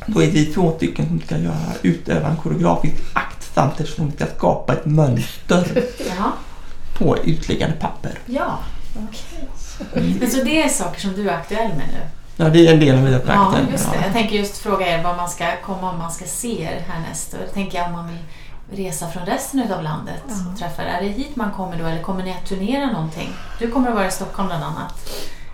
[0.06, 4.16] Då är vi två stycken som ska göra utöva en koreografisk akt samtidigt som vi
[4.16, 5.82] ska skapa ett mönster
[6.18, 6.32] Ja.
[6.98, 8.18] på utliggande papper.
[8.26, 8.58] Ja.
[9.94, 12.00] Men så det är saker som du är aktuell med nu?
[12.36, 13.72] Ja, det är en del av mina Ja, prakter.
[13.72, 13.98] just det.
[14.04, 17.32] Jag tänker just fråga er vad man ska komma om man ska se er härnäst.
[17.32, 20.34] Och då tänker jag om man vill resa från resten av landet Ja.
[20.52, 20.86] och träffa er.
[20.86, 23.28] Är det hit man kommer då eller kommer ni att turnera någonting?
[23.58, 25.10] Du kommer att vara i Stockholm bland annat,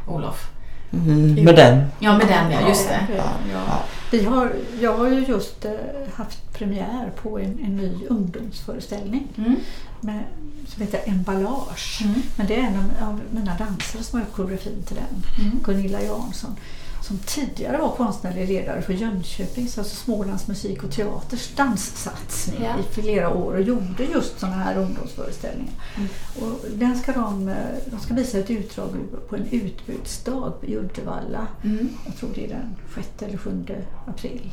[0.08, 0.46] Olof.
[0.92, 1.90] Mm, med den.
[1.98, 3.00] Ja, med den ja, just det.
[3.16, 3.78] Ja, ja.
[4.18, 5.72] Vi har, jag har ju just eh,
[6.14, 9.56] haft premiär på en, en ny ungdomsföreställning Mm.
[10.00, 10.24] med,
[10.68, 12.00] som heter Emballage.
[12.04, 12.22] Mm.
[12.36, 15.44] Men det är en av, av mina dansare som har gjort koreografin till den.
[15.46, 15.58] Mm.
[15.64, 16.56] Gunilla Jansson.
[17.04, 22.74] Som tidigare var konstnärlig ledare för Jönköpings, alltså Smålands musik och teaters danssatsning Ja.
[22.80, 25.72] i flera år och gjorde just sådana här ungdomsföreställningar.
[25.96, 26.08] Mm.
[26.40, 28.88] Och den ska de, eh, de ska visa ett utdrag
[29.28, 31.46] på en utbudsdag i Uddevalla.
[31.64, 31.88] Mm.
[32.06, 33.64] Jag tror det är den 6 eller 7
[34.06, 34.50] april.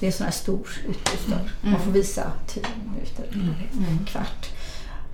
[0.00, 1.40] Det är en sån här stor utbudsdag.
[1.62, 1.72] Mm.
[1.72, 2.62] Man får visa 10
[2.94, 3.54] minuter, Mm.
[3.90, 4.46] en kvart.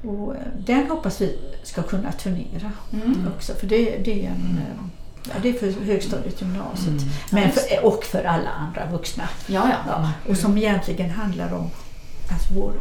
[0.02, 3.28] Och eh, den hoppas vi ska kunna turnera Mm.
[3.36, 3.54] också.
[3.54, 4.84] För det, det är en eh,
[5.28, 6.88] Ja, det är för högstadiet, gymnasiet.
[6.88, 7.08] Mm.
[7.30, 9.28] Men för, och för alla andra vuxna.
[9.46, 9.76] Ja, ja.
[9.88, 11.70] Ja, och som egentligen handlar om
[12.32, 12.72] alltså vår,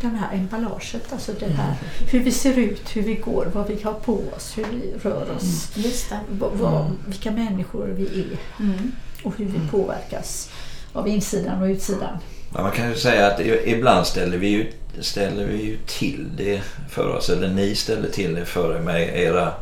[0.00, 1.12] den här emballaget.
[1.12, 1.74] Alltså det här,
[2.10, 5.30] hur vi ser ut, hur vi går, vad vi har på oss, hur vi rör
[5.36, 5.70] oss.
[5.76, 6.18] Just det.
[6.30, 8.92] vad- vad, vilka människor vi är Mm.
[9.24, 10.50] och hur vi påverkas
[10.92, 12.18] av insidan och utsidan.
[12.54, 16.60] Ja, man kan ju säga att ibland ställer vi ju, ställer vi ju till det
[16.90, 17.28] för oss.
[17.28, 19.52] Eller ni ställer till det för er med era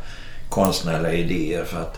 [0.49, 1.63] konstnärliga idéer.
[1.65, 1.97] För att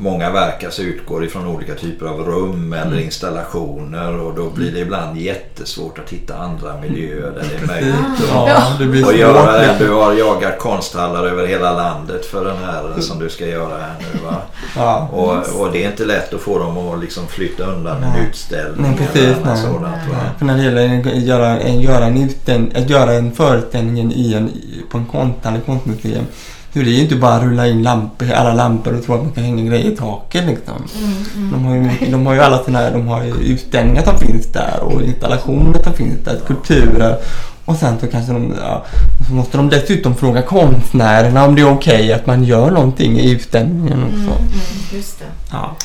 [0.00, 3.04] många verk alltså utgår ifrån olika typer av rum eller Mm.
[3.04, 4.18] installationer.
[4.18, 7.94] Och då blir det ibland jättesvårt att hitta andra miljöer där det är möjligt.
[8.32, 9.76] Ja, det blir Och göra det.
[9.78, 13.94] Du har jagat konsthallar över hela landet för den här som du ska göra här
[13.98, 14.36] nu va?
[14.76, 15.08] Ja.
[15.12, 18.82] Och, och det är inte lätt att få dem att liksom flytta undan en utställning
[18.82, 19.62] Nej, precis, eller nej.
[19.62, 19.82] sådant.
[20.10, 20.16] Va?
[20.38, 24.34] För när det gäller att göra en, göra en, utställ, att göra en föreställning i
[24.34, 24.50] en,
[24.90, 28.54] på en konstnärlig konstmuseum så det är ju inte bara att rulla in lampor, alla
[28.54, 30.74] lampor och tro att man kan hänga grejer i taket liksom.
[30.98, 31.12] Mm.
[31.36, 31.50] Mm.
[31.52, 34.80] De har, ju, de har ju alla sina de har ju utställningar som finns där
[34.82, 37.16] och installationer som finns där, skulpturer.
[37.64, 38.84] Och sen så kanske de, ja,
[39.28, 43.30] så måste de dessutom fråga konstnärerna om det är okej att man gör någonting i
[43.30, 44.08] utställningen Mm.
[44.08, 44.38] också.
[44.40, 44.50] Mm.
[44.92, 45.24] Just det.
[45.50, 45.76] Ja.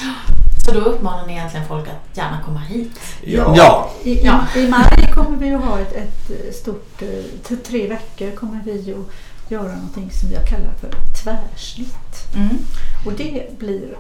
[0.66, 3.00] Så då uppmanar ni egentligen folk att gärna komma hit?
[3.22, 3.54] Ja.
[3.58, 3.90] ja.
[4.04, 4.32] I, i.
[4.56, 9.08] I maj kommer vi att ha ett, ett stort, eh, tre veckor kommer vi att
[9.50, 10.90] göra någonting som jag kallar för
[11.24, 12.36] tvärsnitt.
[12.36, 12.58] Mm.
[13.06, 13.96] Och det blir,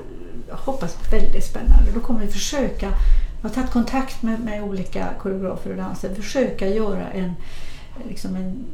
[0.49, 1.91] jag hoppas, väldigt spännande.
[1.93, 2.85] Då kommer vi försöka,
[3.41, 7.33] jag har tagit kontakt med, med olika koreografer och dansare, försöka göra en,
[8.09, 8.65] liksom en,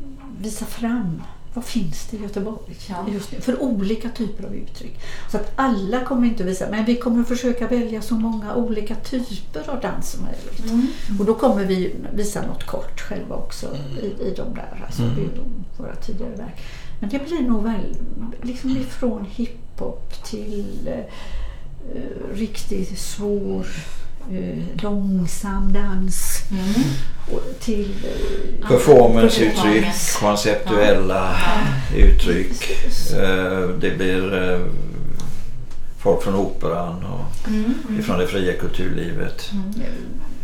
[0.41, 1.21] visa fram
[1.53, 3.05] vad finns det i Göteborg Ja.
[3.13, 4.99] just nu för olika typer av uttryck.
[5.31, 8.55] Så att alla kommer inte att visa, men vi kommer att försöka välja så många
[8.55, 10.71] olika typer av dans som möjligt.
[10.71, 10.87] Mm.
[11.19, 15.19] Och då kommer vi visa något kort själva också i, i de där, alltså Mm.
[15.19, 15.43] i de,
[15.83, 16.61] våra tidigare verk.
[16.99, 17.95] Men det blir nog väl,
[18.41, 20.89] liksom ifrån hiphop till
[21.95, 23.67] eh, riktigt svår,
[24.31, 26.83] eh, långsam dans Mm.
[27.31, 30.19] och till eh, Performanceuttryck, Performance.
[30.19, 31.35] konceptuella
[31.95, 32.63] uttryck.
[33.19, 34.59] Eh, Det blir eh,
[35.99, 37.73] folk från operan och Mm.
[37.87, 37.99] Mm.
[37.99, 39.49] ifrån det fria kulturlivet.
[39.51, 39.73] Mm.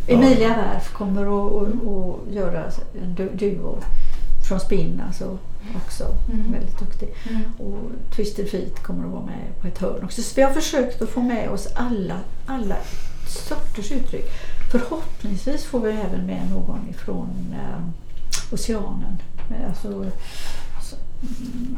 [0.07, 2.63] Emilia Wärf kommer att, göra
[3.03, 3.77] en du- duo
[4.49, 5.37] från Spinn, alltså
[5.85, 6.51] också Mm.
[6.51, 7.09] väldigt duktig.
[7.29, 7.41] Mm.
[7.57, 7.77] Och
[8.15, 10.21] Twisted Feet kommer att vara med på ett hörn också.
[10.21, 12.75] Så vi har försökt att få med oss alla, alla
[13.35, 14.25] sorters uttryck.
[14.71, 19.17] Förhoppningsvis får vi även med någon ifrån eh, Oceanen.
[19.49, 20.11] Eh, Alltså,
[20.81, 21.77] så, mm,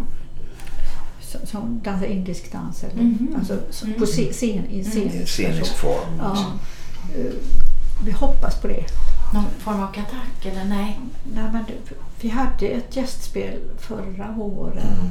[1.22, 2.84] som, som dansar indisk dans.
[2.84, 3.36] Eller, Mhm.
[3.40, 4.00] alltså, som Mm.
[4.00, 5.66] på scen, i scenisk scenisk version.
[5.76, 6.18] form.
[6.20, 6.24] Ja.
[6.24, 6.46] alltså.
[7.20, 7.34] Eh,
[8.06, 8.86] Vi hoppas på det.
[9.34, 11.00] Någon form av attack eller nej?
[11.34, 11.64] Nej, men
[12.22, 15.10] vi hade ett gästspel förra våren.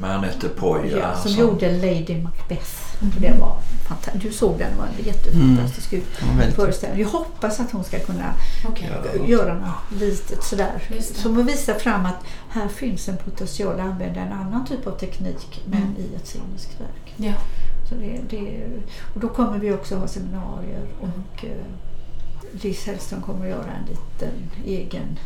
[0.00, 0.96] Med Anette Poja.
[0.98, 2.70] Ja, som som- gjorde Lady Macbeth.
[3.00, 3.56] Och det var
[3.88, 7.00] fanta- du såg den, var en jättefantastisk var väldigt föreställning.
[7.02, 8.34] Jag hoppas att hon ska kunna
[8.68, 8.90] Okej.
[9.18, 9.26] Ja.
[9.26, 10.82] göra något litet sådär.
[11.14, 14.90] Som att visa fram att här finns en potential att använda en annan typ av
[14.98, 15.96] teknik men Mm.
[15.96, 17.14] i ett sceniskt verk.
[17.16, 17.32] Ja.
[17.88, 18.66] Så det, det,
[19.14, 21.50] och då kommer vi också ha seminarier och eh,
[22.62, 24.34] Liz Hellström kommer att göra en liten
[24.66, 25.18] egen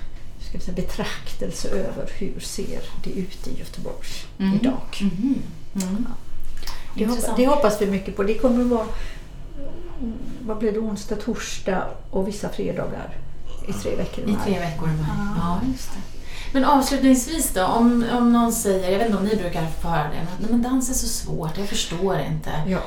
[0.50, 4.06] ska vi säga, betraktelse över hur ser det ut i Göteborg
[4.38, 4.54] Mm.
[4.60, 4.80] idag.
[5.00, 5.34] Mhm.
[5.74, 6.06] Mm.
[6.94, 8.22] Det, hoppas, det hoppas vi mycket på.
[8.22, 8.86] Det kommer att vara
[10.00, 10.12] mm,
[10.46, 13.16] vad blir det, onsdag, torsdag och vissa fredagar
[13.68, 14.24] i tre veckor.
[14.28, 15.06] I tre veckor i maj.
[15.38, 15.98] Ja, just det.
[16.52, 20.02] Men avslutningsvis då, om, om någon säger, jag vet inte om ni brukar få höra
[20.02, 22.50] det, men, "Nej, men dans är så svårt, jag förstår inte.
[22.66, 22.78] Ja.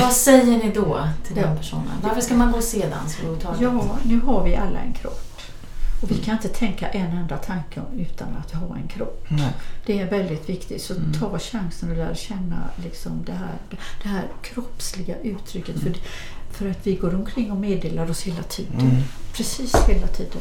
[0.00, 1.56] Vad säger ni då till den Ja.
[1.56, 1.90] personen?
[2.02, 3.60] Varför ska man gå och se dans överhuvudtaget?
[3.60, 5.33] ja, nu har vi alla en kropp.
[6.04, 9.26] Och vi kan inte tänka en enda tanke utan att ha en kropp.
[9.28, 9.52] Nej.
[9.86, 10.82] Det är väldigt viktigt.
[10.82, 11.12] Så Mm.
[11.12, 13.54] ta chansen och lära känna liksom det, här,
[14.02, 15.80] det här kroppsliga uttrycket.
[15.80, 15.92] För,
[16.50, 18.80] för att vi går omkring och meddelar oss hela tiden.
[18.80, 19.02] Mm.
[19.32, 20.40] Precis hela tiden.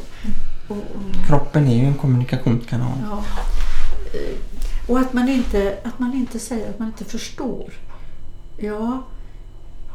[0.67, 2.97] Och, och, Kroppen är ju en kommunikationskanal.
[3.09, 3.23] ja.
[4.13, 4.37] Eh,
[4.87, 7.73] och att man, inte, att man inte säger att man inte förstår.
[8.57, 9.03] Ja,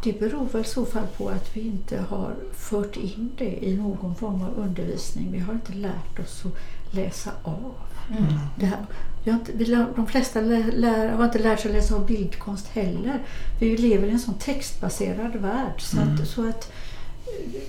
[0.04, 3.76] det beror väl i så fall på att vi inte har fört in det i
[3.76, 5.32] någon form av undervisning.
[5.32, 7.74] Vi har inte lärt oss att läsa av.
[8.10, 8.38] Mm.
[8.56, 8.86] Det här,
[9.24, 12.06] vi har inte, vi lär, de flesta lär, lär, har inte lärt sig läsa av
[12.06, 13.22] bildkonst heller.
[13.60, 15.80] Vi lever i en sån textbaserad värld.
[15.80, 16.72] Så, att, så att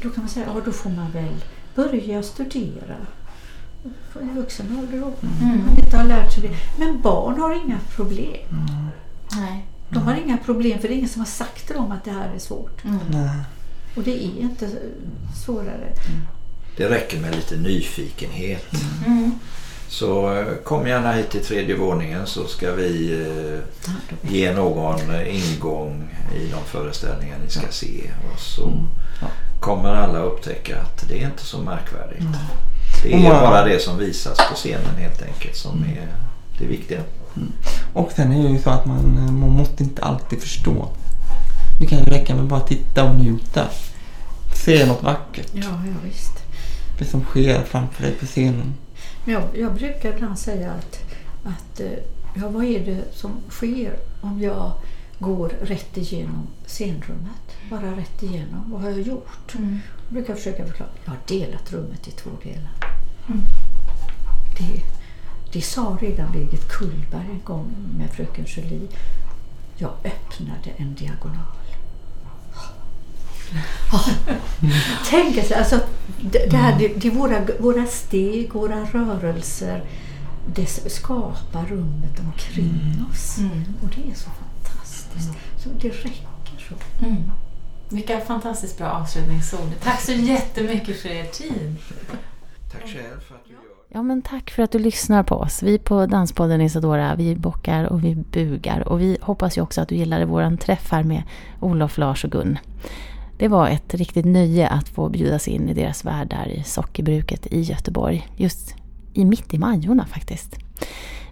[0.01, 1.36] då kan man säga, ja då får man väl
[1.75, 2.95] börja studera.
[4.21, 5.13] I vuxen ålder då.
[5.21, 5.65] Mm.
[5.65, 6.55] Man inte har lärt sig det.
[6.80, 8.69] Men barn har inga problem.
[9.32, 9.65] Nej.
[9.90, 12.12] De har inga problem för det är ingen som har sagt till dem att det
[12.12, 12.84] här är svårt.
[12.84, 13.00] Mm.
[13.10, 13.40] Nej.
[13.96, 14.70] Och det är inte
[15.46, 15.94] svårare.
[16.78, 18.72] Det räcker med lite nyfikenhet.
[19.08, 19.32] Mm.
[19.88, 23.60] Så eh, kom gärna hit till tredje våningen så ska vi eh,
[24.32, 28.12] ge någon ingång i de föreställningar ni ska se.
[28.34, 28.88] Och så Mm.
[29.60, 32.24] Kommer alla upptäcka att det är inte så märkvärdigt.
[33.04, 36.08] Det är bara det som visas på scenen helt enkelt som är
[36.60, 37.00] det viktiga.
[37.93, 40.89] Och sen är det ju så att man, eh, man måste inte alltid förstå.
[41.80, 43.67] Det kan ju räcka med bara titta och njuta.
[44.65, 45.51] Se något vackert.
[45.53, 46.34] Ja, ja visst.
[46.99, 48.73] Det som sker framför dig på scenen.
[49.25, 50.99] Men jag, jag brukar ibland säga att,
[51.43, 51.88] att eh,
[52.36, 54.71] ja, vad är det som sker om jag
[55.19, 57.57] går rätt igenom scenrummet?
[57.69, 58.71] Bara rätt igenom.
[58.71, 59.55] Vad har jag gjort?
[59.57, 59.80] Mm.
[60.05, 60.89] Jag brukar försöka förklara.
[61.05, 62.71] Jag har delat rummet i två delar.
[63.27, 63.41] Mm.
[64.57, 64.99] Det,
[65.52, 68.88] det sa redan Birgit Kullberg en gång med Fröken Julie.
[69.78, 71.45] Jag öppnade en diagonal.
[75.10, 75.80] Tänk er, alltså,
[76.22, 79.84] det, det, här, det, det är våra, våra steg, våra rörelser.
[80.56, 83.38] Det skapar rummet omkring oss.
[83.38, 83.64] Mm.
[83.82, 85.30] Och det är så fantastiskt.
[85.64, 87.06] Så det räcker så.
[87.06, 87.32] Mm.
[87.89, 89.70] Vilka fantastiskt bra avslutningsord.
[89.84, 91.76] Tack så jättemycket för er tid.
[92.72, 95.64] Tack själv för att du Ja, men tack för att du lyssnar på oss.
[95.64, 98.88] Vi på Danspodden Isadora, vi bockar och vi bugar.
[98.88, 101.24] Och vi hoppas ju också att du gillade våran träff här med
[101.60, 102.58] Olof, Lars och Gun.
[103.38, 107.48] Det var ett riktigt nöje att få bjudas in i deras värld där i sockerbruket
[107.48, 108.28] i Göteborg.
[108.36, 108.76] Just
[109.14, 110.56] i mitt i Majorna faktiskt.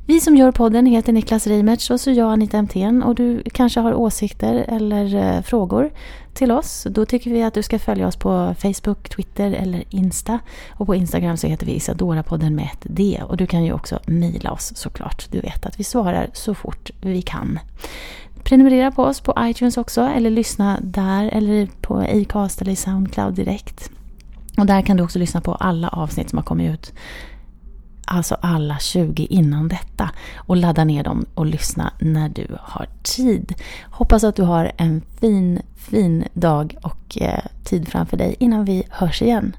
[0.09, 3.79] Vi som gör podden heter Niklas Reimertz och så jag Anita Emthén och du kanske
[3.79, 5.91] har åsikter eller eh, frågor
[6.33, 6.87] till oss.
[6.89, 10.39] Då tycker vi att du ska följa oss på Facebook, Twitter eller Insta.
[10.69, 13.21] Och på Instagram så heter vi Isadora-podden med ett D.
[13.27, 15.31] Och du kan ju också mejla oss såklart.
[15.31, 17.59] Du vet att vi svarar så fort vi kan.
[18.43, 23.33] Prenumerera på oss på iTunes också eller lyssna där eller på Acast eller i Soundcloud
[23.33, 23.91] direkt.
[24.57, 26.93] Och där kan du också lyssna på alla avsnitt som har kommit ut
[28.07, 33.53] alltså alla 20 innan detta och ladda ner dem och lyssna när du har tid.
[33.83, 38.83] Hoppas att du har en fin, fin dag och eh, tid framför dig innan vi
[38.89, 39.55] hörs igen.